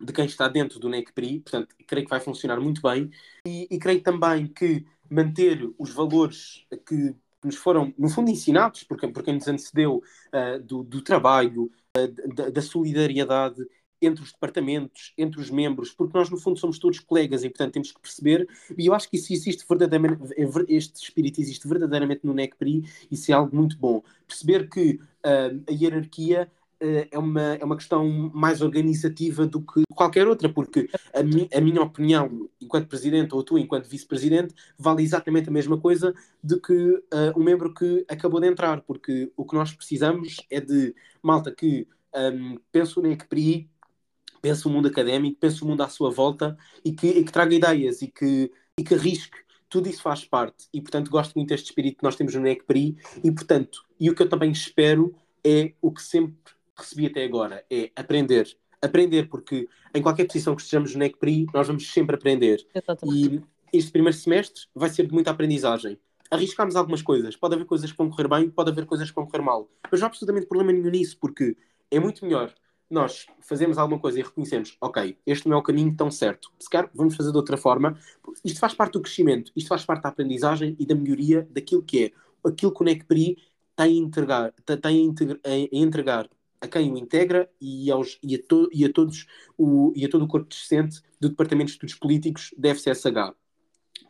de 0.00 0.12
quem 0.12 0.26
está 0.26 0.48
dentro 0.48 0.78
do 0.78 0.88
NECPRI, 0.88 1.40
portanto, 1.40 1.74
creio 1.86 2.04
que 2.04 2.10
vai 2.10 2.20
funcionar 2.20 2.60
muito 2.60 2.82
bem 2.82 3.10
e, 3.46 3.66
e 3.70 3.78
creio 3.78 4.02
também 4.02 4.46
que 4.46 4.84
manter 5.10 5.68
os 5.78 5.90
valores 5.92 6.66
que 6.86 7.14
nos 7.42 7.56
foram, 7.56 7.94
no 7.96 8.08
fundo, 8.08 8.30
ensinados 8.30 8.82
por 8.82 8.98
quem, 8.98 9.12
por 9.12 9.22
quem 9.22 9.34
nos 9.34 9.46
antecedeu 9.48 10.02
uh, 10.32 10.60
do, 10.62 10.82
do, 10.82 11.00
trabalho, 11.00 11.70
uh, 11.96 12.34
da, 12.34 12.50
da, 12.50 12.62
solidariedade 12.62 13.64
entre 14.02 14.22
os 14.22 14.32
departamentos, 14.32 15.14
entre 15.16 15.40
os 15.40 15.50
membros, 15.50 15.90
porque 15.90 16.16
nós, 16.16 16.28
no 16.28 16.36
fundo, 16.36 16.58
somos 16.58 16.78
todos 16.78 17.00
colegas 17.00 17.44
e, 17.44 17.48
portanto, 17.48 17.72
temos 17.72 17.92
que 17.92 18.00
perceber. 18.00 18.46
E 18.76 18.86
eu 18.86 18.94
acho 18.94 19.08
que 19.08 19.16
isso 19.16 19.32
existe 19.32 19.64
verdadeiramente, 19.66 20.34
este 20.68 21.02
espírito 21.02 21.40
existe 21.40 21.66
verdadeiramente 21.66 22.20
no 22.24 22.34
NECPRI, 22.34 22.84
isso 23.10 23.30
é 23.30 23.34
algo 23.34 23.56
muito 23.56 23.78
bom. 23.78 24.02
Perceber 24.26 24.68
que 24.68 25.00
uh, 25.24 25.64
a 25.68 25.72
hierarquia 25.72 26.50
é, 26.80 27.18
uma, 27.18 27.54
é 27.54 27.64
uma 27.64 27.76
questão 27.76 28.08
mais 28.34 28.60
organizativa 28.60 29.46
do 29.46 29.60
que 29.60 29.82
qualquer 29.94 30.26
outra, 30.26 30.48
porque 30.48 30.88
a, 31.14 31.22
mi, 31.22 31.48
a 31.54 31.60
minha 31.60 31.82
opinião, 31.82 32.48
enquanto 32.60 32.88
presidente, 32.88 33.34
ou 33.34 33.42
tu, 33.42 33.58
enquanto 33.58 33.88
vice-presidente, 33.88 34.54
vale 34.78 35.02
exatamente 35.02 35.48
a 35.48 35.52
mesma 35.52 35.78
coisa 35.78 36.14
do 36.42 36.60
que 36.60 36.72
uh, 36.72 37.38
um 37.38 37.42
membro 37.42 37.72
que 37.72 38.04
acabou 38.08 38.40
de 38.40 38.48
entrar, 38.48 38.82
porque 38.82 39.32
o 39.36 39.44
que 39.44 39.54
nós 39.54 39.72
precisamos 39.72 40.36
é 40.50 40.60
de 40.60 40.94
malta 41.22 41.50
que 41.50 41.86
um, 42.14 42.58
pensa 42.70 43.00
no 43.00 43.08
NECPRI 43.08 43.68
pense 44.46 44.66
o 44.66 44.70
mundo 44.70 44.86
académico, 44.86 45.40
pense 45.40 45.62
o 45.62 45.66
mundo 45.66 45.82
à 45.82 45.88
sua 45.88 46.08
volta 46.08 46.56
e 46.84 46.92
que, 46.92 47.08
e 47.08 47.24
que 47.24 47.32
traga 47.32 47.52
ideias 47.52 48.00
e 48.00 48.06
que, 48.06 48.52
e 48.78 48.84
que 48.84 48.94
arrisque. 48.94 49.38
Tudo 49.68 49.88
isso 49.88 50.00
faz 50.00 50.24
parte 50.24 50.68
e, 50.72 50.80
portanto, 50.80 51.10
gosto 51.10 51.34
muito 51.34 51.48
deste 51.48 51.66
espírito 51.66 51.98
que 51.98 52.04
nós 52.04 52.14
temos 52.14 52.32
no 52.34 52.42
NECPRI 52.42 52.96
e, 53.24 53.32
portanto, 53.32 53.84
e 53.98 54.08
o 54.08 54.14
que 54.14 54.22
eu 54.22 54.28
também 54.28 54.52
espero 54.52 55.14
é 55.44 55.72
o 55.82 55.90
que 55.90 56.00
sempre 56.00 56.55
recebi 56.76 57.06
até 57.06 57.24
agora, 57.24 57.64
é 57.70 57.90
aprender. 57.96 58.56
Aprender, 58.80 59.28
porque 59.28 59.68
em 59.94 60.02
qualquer 60.02 60.26
posição 60.26 60.54
que 60.54 60.62
estejamos 60.62 60.92
no 60.94 60.98
NECPRI, 60.98 61.46
nós 61.52 61.66
vamos 61.66 61.90
sempre 61.90 62.16
aprender. 62.16 62.66
Exatamente. 62.74 63.44
E 63.72 63.78
este 63.78 63.90
primeiro 63.90 64.16
semestre 64.16 64.62
vai 64.74 64.90
ser 64.90 65.06
de 65.06 65.12
muita 65.12 65.30
aprendizagem. 65.30 65.98
Arriscamos 66.30 66.76
algumas 66.76 67.02
coisas. 67.02 67.36
Pode 67.36 67.54
haver 67.54 67.66
coisas 67.66 67.90
que 67.90 67.98
vão 67.98 68.10
correr 68.10 68.28
bem, 68.28 68.50
pode 68.50 68.70
haver 68.70 68.84
coisas 68.84 69.08
que 69.08 69.14
vão 69.14 69.26
correr 69.26 69.42
mal. 69.42 69.68
Mas 69.90 70.00
não 70.00 70.06
há 70.06 70.08
absolutamente 70.08 70.46
problema 70.46 70.72
nenhum 70.72 70.90
nisso, 70.90 71.16
porque 71.18 71.56
é 71.90 71.98
muito 71.98 72.24
melhor 72.24 72.52
nós 72.90 73.26
fazemos 73.40 73.78
alguma 73.78 74.00
coisa 74.00 74.20
e 74.20 74.22
reconhecemos, 74.22 74.76
ok, 74.80 75.18
este 75.26 75.48
não 75.48 75.56
é 75.56 75.60
o 75.60 75.62
caminho 75.62 75.94
tão 75.96 76.10
certo, 76.10 76.50
se 76.58 76.70
calhar 76.70 76.88
vamos 76.94 77.16
fazer 77.16 77.30
de 77.32 77.36
outra 77.36 77.56
forma. 77.56 77.98
Isto 78.44 78.60
faz 78.60 78.74
parte 78.74 78.92
do 78.92 79.00
crescimento, 79.00 79.52
isto 79.56 79.68
faz 79.68 79.84
parte 79.84 80.02
da 80.02 80.08
aprendizagem 80.08 80.76
e 80.78 80.86
da 80.86 80.94
melhoria 80.94 81.46
daquilo 81.50 81.82
que 81.82 82.04
é 82.04 82.12
aquilo 82.48 82.72
que 82.72 82.82
o 82.82 82.84
NECPRI 82.84 83.36
tem 83.74 83.86
a 83.86 83.88
entregar, 83.88 84.52
tem 84.80 85.14
a 85.44 85.76
entregar 85.76 86.28
a 86.60 86.68
quem 86.68 86.92
o 86.92 86.98
integra 86.98 87.50
e, 87.60 87.90
aos, 87.90 88.18
e, 88.22 88.34
a, 88.34 88.42
to, 88.42 88.68
e, 88.72 88.84
a, 88.84 88.92
todos 88.92 89.26
o, 89.56 89.92
e 89.94 90.04
a 90.04 90.08
todo 90.08 90.24
o 90.24 90.28
corpo 90.28 90.48
discente 90.48 91.00
do 91.20 91.28
Departamento 91.28 91.66
de 91.66 91.72
Estudos 91.72 91.94
Políticos 91.94 92.54
da 92.56 92.70
FCSH. 92.70 93.34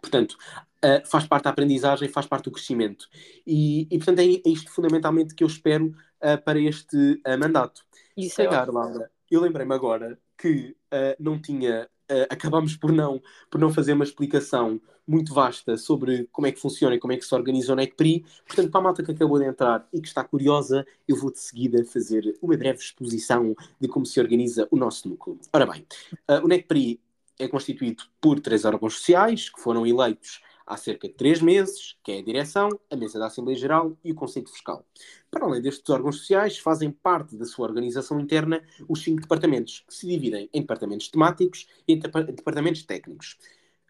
Portanto, 0.00 0.37
uh, 0.85 1.06
faz 1.06 1.26
parte 1.26 1.44
da 1.44 1.50
aprendizagem, 1.50 2.09
faz 2.09 2.26
parte 2.26 2.44
do 2.44 2.50
crescimento. 2.50 3.09
E, 3.46 3.87
e 3.90 3.98
portanto, 3.98 4.20
é, 4.20 4.24
é 4.24 4.48
isto 4.48 4.70
fundamentalmente 4.70 5.35
que 5.35 5.42
eu 5.42 5.48
espero 5.48 5.87
uh, 5.87 6.42
para 6.44 6.59
este 6.61 6.96
uh, 6.96 7.38
mandato. 7.38 7.85
Isso 8.16 8.40
é 8.40 8.48
Laura, 8.48 9.11
eu 9.30 9.40
lembrei-me 9.40 9.74
agora 9.74 10.18
que 10.38 10.76
não 11.18 11.40
tinha. 11.40 11.88
Uh, 12.11 12.23
acabámos 12.31 12.77
por 12.77 12.92
não, 12.92 13.21
por 13.51 13.61
não 13.61 13.73
fazer 13.73 13.92
uma 13.92 14.05
explicação 14.05 14.81
muito 15.07 15.35
vasta 15.35 15.77
sobre 15.77 16.29
como 16.33 16.47
é 16.47 16.53
que 16.53 16.61
funciona 16.61 16.95
e 16.95 16.99
como 16.99 17.12
é 17.12 17.16
que 17.16 17.25
se 17.25 17.35
organiza 17.35 17.73
o 17.73 17.77
NECPRI. 17.77 18.25
Portanto, 18.47 18.71
para 18.71 18.81
a 18.81 18.85
malta 18.85 19.03
que 19.03 19.11
acabou 19.11 19.38
de 19.38 19.45
entrar 19.45 19.87
e 19.92 20.01
que 20.01 20.07
está 20.09 20.23
curiosa, 20.23 20.87
eu 21.07 21.16
vou 21.16 21.33
de 21.33 21.38
seguida 21.38 21.85
fazer 21.85 22.37
uma 22.40 22.57
breve 22.57 22.79
exposição 22.79 23.55
de 23.81 23.88
como 23.88 24.07
se 24.07 24.21
organiza 24.21 24.69
o 24.71 24.77
nosso 24.77 25.09
núcleo. 25.09 25.38
Ora 25.53 25.66
bem, 25.66 25.85
uh, 26.31 26.45
o 26.45 26.49
NECPRI 26.49 27.01
é 27.38 27.49
constituído 27.49 28.05
por 28.21 28.40
três 28.40 28.64
órgãos 28.64 28.95
sociais 28.95 29.49
que 29.49 29.61
foram 29.61 29.87
eleitos 29.87 30.40
há 30.66 30.76
cerca 30.76 31.07
de 31.07 31.14
três 31.14 31.40
meses, 31.40 31.96
que 32.02 32.12
é 32.12 32.18
a 32.18 32.22
direção, 32.22 32.68
a 32.90 32.96
mesa 32.96 33.18
da 33.18 33.26
Assembleia 33.26 33.59
Geral 33.59 33.96
e 34.02 34.11
o 34.11 34.14
Conselho 34.14 34.48
Fiscal. 34.48 34.85
Para 35.31 35.46
além 35.46 35.62
destes 35.62 35.88
órgãos 35.88 36.18
sociais, 36.18 36.59
fazem 36.59 36.90
parte 36.90 37.37
da 37.37 37.44
sua 37.44 37.68
organização 37.68 38.18
interna 38.18 38.62
os 38.88 39.02
cinco 39.02 39.22
departamentos, 39.22 39.85
que 39.87 39.94
se 39.94 40.07
dividem 40.07 40.50
em 40.52 40.61
departamentos 40.61 41.09
temáticos 41.09 41.66
e 41.87 41.92
em 41.92 41.98
departamentos 41.98 42.83
técnicos. 42.83 43.38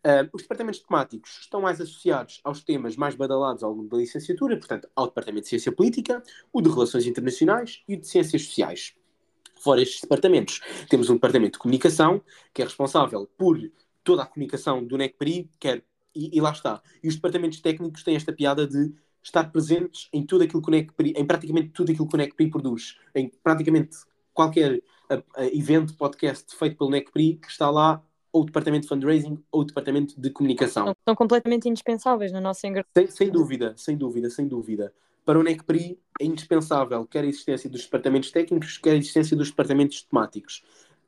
Uh, 0.04 0.28
os 0.32 0.42
departamentos 0.42 0.80
temáticos 0.80 1.38
estão 1.40 1.62
mais 1.62 1.80
associados 1.80 2.40
aos 2.44 2.62
temas 2.62 2.94
mais 2.96 3.16
badalados 3.16 3.64
ao 3.64 3.72
longo 3.72 3.88
da 3.88 3.96
licenciatura, 3.96 4.56
portanto, 4.56 4.88
ao 4.94 5.06
Departamento 5.06 5.44
de 5.44 5.48
Ciência 5.48 5.72
Política, 5.72 6.22
o 6.52 6.60
de 6.60 6.68
Relações 6.68 7.06
Internacionais 7.06 7.82
e 7.88 7.94
o 7.94 8.00
de 8.00 8.06
Ciências 8.06 8.42
Sociais. 8.44 8.94
Fora 9.58 9.82
estes 9.82 10.02
departamentos, 10.02 10.60
temos 10.88 11.10
um 11.10 11.14
departamento 11.14 11.54
de 11.54 11.58
comunicação, 11.58 12.22
que 12.54 12.62
é 12.62 12.64
responsável 12.64 13.28
por 13.36 13.58
toda 14.04 14.22
a 14.22 14.26
comunicação 14.26 14.84
do 14.84 14.96
NECPRI, 14.96 15.50
quer 15.58 15.82
e, 16.16 16.36
e, 16.36 16.40
lá 16.40 16.50
está. 16.50 16.82
E 17.02 17.08
os 17.08 17.14
departamentos 17.14 17.60
técnicos 17.60 18.02
têm 18.02 18.16
esta 18.16 18.32
piada 18.32 18.66
de 18.66 18.92
estar 19.22 19.50
presentes 19.50 20.08
em 20.12 20.24
tudo 20.24 20.44
aquilo 20.44 20.62
que 20.62 20.68
o 20.68 20.70
NECPRI, 20.70 21.14
em 21.16 21.24
praticamente 21.24 21.68
tudo 21.68 21.92
aquilo 21.92 22.08
que 22.08 22.14
o 22.14 22.18
NECPRI 22.18 22.50
produz. 22.50 22.96
Em 23.14 23.30
praticamente 23.42 23.96
qualquer 24.32 24.82
evento, 25.52 25.96
podcast 25.96 26.54
feito 26.56 26.76
pelo 26.76 26.90
NECPRI, 26.90 27.40
está 27.46 27.70
lá 27.70 28.02
ou 28.32 28.42
o 28.42 28.44
departamento 28.44 28.82
de 28.82 28.88
fundraising 28.88 29.42
ou 29.50 29.62
o 29.62 29.64
departamento 29.64 30.20
de 30.20 30.30
comunicação. 30.30 30.94
São, 31.08 31.16
completamente 31.16 31.68
indispensáveis 31.68 32.32
na 32.32 32.40
nossa 32.40 32.60
sem, 32.60 33.06
sem 33.08 33.30
dúvida, 33.30 33.74
sem 33.76 33.96
dúvida, 33.96 34.30
sem 34.30 34.46
dúvida. 34.46 34.92
Para 35.24 35.40
o 35.40 35.42
NECPRI 35.42 35.98
é 36.20 36.24
indispensável 36.24 37.04
quer 37.06 37.24
a 37.24 37.26
existência 37.26 37.68
dos 37.68 37.82
departamentos 37.82 38.30
técnicos, 38.30 38.78
quer 38.78 38.90
a 38.90 38.96
existência 38.96 39.36
dos 39.36 39.50
departamentos 39.50 40.02
temáticos. 40.02 40.62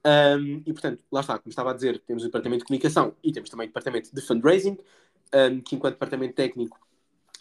Um, 0.09 0.63
e 0.65 0.73
portanto, 0.73 1.03
lá 1.13 1.21
está, 1.21 1.39
como 1.39 1.51
estava 1.51 1.71
a 1.71 1.75
dizer, 1.75 1.99
temos 2.07 2.23
o 2.23 2.27
departamento 2.27 2.61
de 2.61 2.67
comunicação 2.67 3.15
e 3.23 3.31
temos 3.31 3.51
também 3.51 3.67
o 3.67 3.69
departamento 3.69 4.15
de 4.15 4.21
fundraising, 4.23 4.79
um, 5.35 5.61
que 5.61 5.77
enquanto 5.77 5.95
departamento 5.95 6.35
técnico 6.35 6.79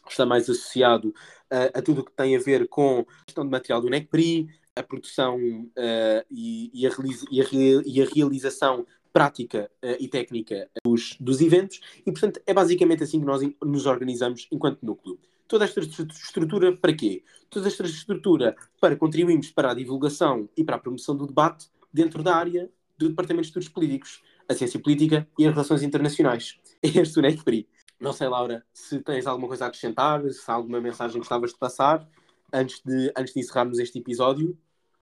está 0.09 0.25
mais 0.25 0.49
associado 0.49 1.09
uh, 1.09 1.71
a 1.73 1.81
tudo 1.81 2.01
o 2.01 2.03
que 2.03 2.11
tem 2.11 2.35
a 2.35 2.39
ver 2.39 2.67
com 2.67 3.05
a 3.07 3.23
gestão 3.25 3.45
de 3.45 3.51
material 3.51 3.81
do 3.81 3.89
NECPRI, 3.89 4.49
a 4.75 4.83
produção 4.83 5.37
uh, 5.37 6.25
e, 6.29 6.71
e, 6.73 6.85
a 6.85 6.89
e, 7.31 7.41
a 7.41 7.45
e, 7.85 8.01
a 8.01 8.05
realização 8.05 8.85
prática 9.13 9.71
uh, 9.83 9.95
e 9.99 10.07
técnica 10.09 10.69
dos, 10.83 11.15
dos 11.19 11.39
eventos, 11.39 11.79
e 12.05 12.11
portanto 12.11 12.41
é 12.45 12.53
basicamente 12.53 13.03
assim 13.03 13.19
que 13.19 13.25
nós 13.25 13.41
nos 13.63 13.85
organizamos 13.85 14.47
enquanto 14.51 14.85
núcleo. 14.85 15.17
Toda 15.47 15.63
esta 15.63 15.79
estrutura 15.79 16.75
para 16.75 16.93
quê? 16.93 17.23
Toda 17.49 17.69
esta 17.69 17.83
estrutura 17.83 18.57
para 18.81 18.97
contribuirmos 18.97 19.49
para 19.51 19.71
a 19.71 19.73
divulgação 19.73 20.49
e 20.57 20.63
para 20.63 20.75
a 20.75 20.79
promoção 20.79 21.15
do 21.15 21.25
debate 21.25 21.69
dentro 21.91 22.23
da 22.23 22.35
área 22.35 22.69
do 22.97 23.09
Departamento 23.09 23.43
de 23.43 23.47
Estudos 23.49 23.69
Políticos, 23.69 24.23
a 24.49 24.53
Ciência 24.53 24.79
Política 24.79 25.27
e 25.37 25.45
as 25.45 25.53
Relações 25.53 25.83
Internacionais. 25.83 26.57
Este 26.81 27.17
é 27.17 27.19
o 27.19 27.21
NECPRI. 27.21 27.67
Não 27.99 28.13
sei, 28.13 28.27
Laura, 28.27 28.63
se 28.73 28.99
tens 28.99 29.25
alguma 29.25 29.47
coisa 29.47 29.65
a 29.65 29.67
acrescentar, 29.67 30.21
se 30.29 30.49
há 30.49 30.53
alguma 30.53 30.79
mensagem 30.79 31.13
que 31.13 31.19
gostavas 31.19 31.51
de 31.51 31.57
passar 31.57 32.07
antes 32.53 32.81
de, 32.85 33.11
antes 33.17 33.33
de 33.33 33.39
encerrarmos 33.39 33.79
este 33.79 33.99
episódio. 33.99 34.57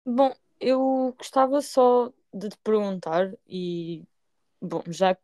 Bom, 0.06 0.34
eu 0.60 1.13
gostava 1.17 1.62
só 1.62 2.12
de 2.34 2.50
te 2.50 2.58
perguntar, 2.63 3.34
e 3.48 4.04
bom, 4.62 4.84
já 4.88 5.15
que 5.15 5.21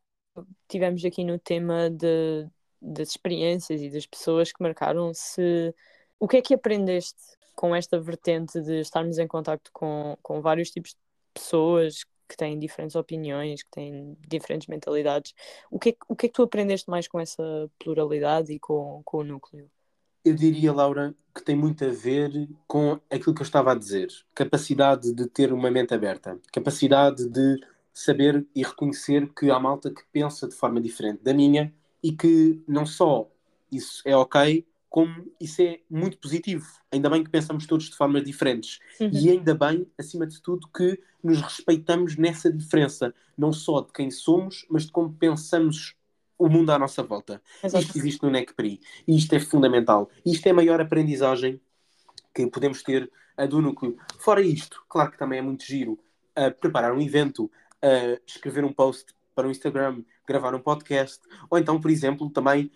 tivemos 0.68 1.04
aqui 1.06 1.24
no 1.24 1.40
tema 1.40 1.90
de, 1.90 2.48
das 2.82 3.10
experiências 3.10 3.82
e 3.82 3.90
das 3.90 4.06
pessoas 4.06 4.52
que 4.52 4.62
marcaram, 4.62 5.14
se 5.14 5.74
o 6.20 6.28
que 6.28 6.38
é 6.38 6.42
que 6.42 6.54
aprendeste 6.54 7.38
com 7.56 7.76
esta 7.76 8.00
vertente 8.00 8.62
de 8.62 8.80
estarmos 8.80 9.18
em 9.18 9.28
contato 9.28 9.72
com, 9.74 10.18
com 10.22 10.42
vários 10.42 10.72
tipos 10.72 10.92
de 10.92 10.98
pessoas 11.34 12.04
que 12.28 12.38
têm 12.38 12.58
diferentes 12.58 12.96
opiniões, 12.96 13.62
que 13.62 13.72
têm 13.72 14.18
diferentes 14.28 14.68
mentalidades. 14.68 15.34
O 15.70 15.78
que, 15.78 15.90
é, 15.90 15.96
o 16.08 16.16
que 16.16 16.28
é 16.28 16.30
que 16.30 16.36
tu 16.36 16.44
aprendeste 16.44 16.90
mais 16.90 17.08
com 17.08 17.20
essa 17.20 17.70
pluralidade 17.78 18.54
e 18.54 18.60
com, 18.60 19.02
com 19.04 19.18
o 19.18 19.24
núcleo? 19.24 19.70
Eu 20.24 20.36
diria, 20.36 20.72
Laura, 20.72 21.14
que 21.36 21.44
tem 21.44 21.56
muito 21.56 21.84
a 21.84 21.90
ver 21.90 22.48
com 22.68 23.00
aquilo 23.10 23.36
que 23.36 23.42
eu 23.42 23.46
estava 23.46 23.72
a 23.72 23.76
dizer. 23.76 24.08
Capacidade 24.34 25.14
de 25.14 25.28
ter 25.28 25.52
uma 25.52 25.70
mente 25.70 25.94
aberta. 25.94 26.40
Capacidade 26.54 27.28
de 27.28 27.60
saber 27.94 28.46
e 28.56 28.64
reconhecer 28.64 29.28
que 29.34 29.52
há 29.52 29.60
malta 29.60 29.92
que 29.92 30.04
pensa 30.12 30.48
de 30.48 30.56
forma 30.56 30.80
diferente 30.80 31.22
da 31.24 31.34
minha 31.34 31.74
e 32.02 32.12
que 32.12 32.64
não 32.68 32.86
só 32.86 33.30
isso 33.72 34.02
é 34.06 34.16
ok, 34.16 34.66
como 34.92 35.26
isso 35.40 35.62
é 35.62 35.80
muito 35.90 36.18
positivo. 36.18 36.68
Ainda 36.92 37.10
bem 37.10 37.24
que 37.24 37.30
pensamos 37.30 37.66
todos 37.66 37.90
de 37.90 37.96
formas 37.96 38.26
diferentes. 38.26 38.78
Uhum. 39.00 39.10
E 39.14 39.30
ainda 39.30 39.56
bem, 39.56 39.88
acima 39.98 40.28
de 40.28 40.42
tudo, 40.42 40.68
que 40.68 41.02
nos 41.24 41.40
respeitamos 41.40 42.18
nessa 42.18 42.52
diferença, 42.52 43.16
não 43.38 43.54
só 43.54 43.80
de 43.80 43.94
quem 43.94 44.12
somos, 44.12 44.66
mas 44.70 44.86
de 44.86 44.92
como 44.92 45.14
pensamos 45.14 45.96
o 46.38 46.50
mundo 46.50 46.72
à 46.72 46.78
nossa 46.78 47.02
volta. 47.02 47.42
Exato. 47.64 47.86
Isto 47.86 47.98
existe 48.00 48.24
no 48.24 48.30
NECPRI. 48.30 48.82
E 49.08 49.16
isto 49.16 49.34
é 49.34 49.40
fundamental. 49.40 50.10
Isto 50.26 50.48
é 50.48 50.50
a 50.50 50.56
maior 50.56 50.82
aprendizagem 50.82 51.62
que 52.36 52.46
podemos 52.48 52.84
ter 52.84 53.10
a 53.38 53.46
do 53.46 53.62
núcleo. 53.62 53.98
Fora 54.20 54.42
isto, 54.42 54.84
claro 54.90 55.10
que 55.10 55.18
também 55.18 55.40
é 55.40 55.42
muito 55.42 55.64
giro 55.64 55.94
uh, 56.38 56.54
preparar 56.60 56.92
um 56.92 57.00
evento, 57.00 57.46
uh, 57.46 58.22
escrever 58.28 58.66
um 58.66 58.74
post 58.74 59.16
para 59.34 59.48
o 59.48 59.52
Instagram, 59.52 60.04
gravar 60.28 60.54
um 60.54 60.60
podcast, 60.60 61.22
ou 61.50 61.58
então, 61.58 61.80
por 61.80 61.90
exemplo, 61.90 62.30
também 62.30 62.70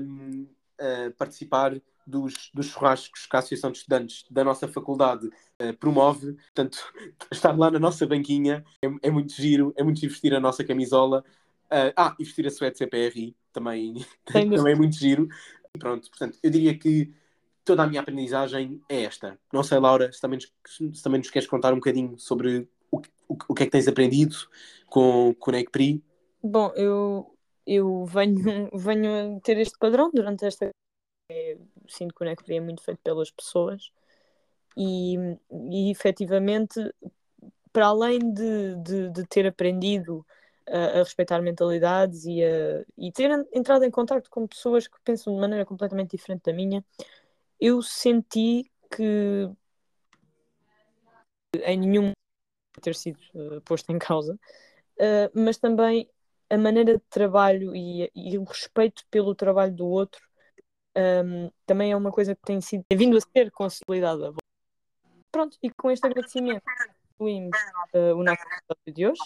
um, 0.00 0.46
uh, 0.80 1.12
participar 1.16 1.80
dos, 2.06 2.50
dos 2.54 2.66
churrascos 2.66 3.26
que 3.26 3.36
a 3.36 3.40
Associação 3.40 3.72
de 3.72 3.78
Estudantes 3.78 4.24
da 4.30 4.44
nossa 4.44 4.68
faculdade 4.68 5.26
uh, 5.26 5.76
promove. 5.78 6.34
Portanto, 6.34 6.78
estar 7.32 7.56
lá 7.56 7.70
na 7.70 7.78
nossa 7.78 8.06
banquinha 8.06 8.64
é, 8.80 9.08
é, 9.08 9.10
muito 9.10 9.32
giro, 9.32 9.74
é 9.76 9.82
muito 9.82 10.00
giro 10.00 10.12
vestir 10.12 10.34
a 10.34 10.40
nossa 10.40 10.64
camisola. 10.64 11.24
Uh, 11.66 11.90
ah, 11.96 12.14
e 12.16 12.22
vestir 12.22 12.46
a 12.46 12.50
suéte 12.50 12.78
CPRI 12.78 13.34
também, 13.52 14.06
também 14.24 14.72
é 14.72 14.74
muito 14.76 14.94
giro. 14.96 15.26
Pronto, 15.76 16.08
portanto, 16.08 16.38
eu 16.40 16.48
diria 16.48 16.78
que 16.78 17.12
toda 17.64 17.82
a 17.82 17.86
minha 17.88 18.00
aprendizagem 18.00 18.80
é 18.88 19.02
esta. 19.02 19.36
Não 19.52 19.64
sei, 19.64 19.78
Laura, 19.80 20.12
se 20.12 20.20
também, 20.20 20.38
se 20.64 21.02
também 21.02 21.18
nos 21.18 21.28
queres 21.28 21.48
contar 21.48 21.72
um 21.72 21.76
bocadinho 21.76 22.16
sobre 22.18 22.68
o, 22.90 22.98
o, 23.28 23.36
o 23.48 23.54
que 23.54 23.64
é 23.64 23.66
que 23.66 23.72
tens 23.72 23.88
aprendido 23.88 24.36
com, 24.86 25.34
com 25.38 25.50
o 25.50 25.54
NECPRI. 25.54 26.02
Bom, 26.42 26.72
eu 26.76 27.35
eu 27.66 28.04
venho, 28.06 28.36
venho 28.74 29.36
a 29.36 29.40
ter 29.40 29.58
este 29.58 29.78
padrão 29.78 30.10
durante 30.12 30.44
esta. 30.46 30.70
É, 31.30 31.58
sinto 31.88 32.14
que 32.14 32.22
o 32.22 32.24
Necri 32.24 32.56
é 32.56 32.60
muito 32.60 32.82
feito 32.82 33.00
pelas 33.02 33.30
pessoas 33.30 33.90
e, 34.76 35.16
e 35.70 35.90
efetivamente, 35.90 36.80
para 37.72 37.86
além 37.86 38.18
de, 38.32 38.76
de, 38.76 39.10
de 39.10 39.26
ter 39.26 39.46
aprendido 39.46 40.24
a, 40.68 40.78
a, 40.78 40.98
respeitar 40.98 41.40
mentalidades 41.42 42.24
e, 42.26 42.44
a, 42.44 42.84
e 42.96 43.10
ter 43.10 43.30
entrado 43.52 43.84
em 43.84 43.90
contato 43.90 44.30
com 44.30 44.46
pessoas 44.46 44.86
que 44.86 45.00
pensam 45.04 45.34
de 45.34 45.40
maneira 45.40 45.64
completamente 45.64 46.16
diferente 46.16 46.44
da 46.44 46.52
minha, 46.52 46.84
eu 47.60 47.82
senti 47.82 48.70
que 48.90 49.50
em 51.64 51.78
nenhum 51.78 52.12
ter 52.82 52.94
sido 52.94 53.18
uh, 53.34 53.60
posto 53.62 53.90
em 53.90 53.98
causa, 53.98 54.34
uh, 54.34 55.30
mas 55.34 55.56
também 55.56 56.08
a 56.48 56.58
maneira 56.58 56.94
de 56.94 57.04
trabalho 57.10 57.74
e, 57.74 58.10
e 58.14 58.38
o 58.38 58.44
respeito 58.44 59.04
pelo 59.10 59.34
trabalho 59.34 59.74
do 59.74 59.86
outro 59.86 60.20
um, 60.96 61.50
também 61.66 61.92
é 61.92 61.96
uma 61.96 62.10
coisa 62.10 62.34
que 62.34 62.42
tem 62.42 62.60
sido 62.60 62.84
tem 62.88 62.96
vindo 62.96 63.16
a 63.18 63.20
ser 63.20 63.50
consolidada. 63.50 64.32
Pronto, 65.30 65.58
e 65.62 65.70
com 65.70 65.90
este 65.90 66.06
agradecimento 66.06 66.62
concluímos 67.16 67.58
uh, 67.94 68.14
o 68.14 68.22
nosso 68.22 68.42
episódio 68.42 68.94
de 68.94 69.06
hoje. 69.06 69.22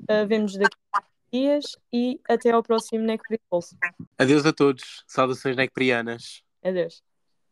Uh, 0.00 0.26
vemos 0.26 0.56
daqui 0.56 0.76
a 0.94 1.02
dias 1.32 1.76
e 1.92 2.20
até 2.28 2.50
ao 2.50 2.62
próximo 2.62 3.04
NEC 3.04 3.22
Pulse. 3.48 3.76
Adeus 4.18 4.44
a 4.44 4.52
todos. 4.52 5.04
Saudações 5.06 5.56
necprianas. 5.56 6.42
Adeus. 6.62 7.02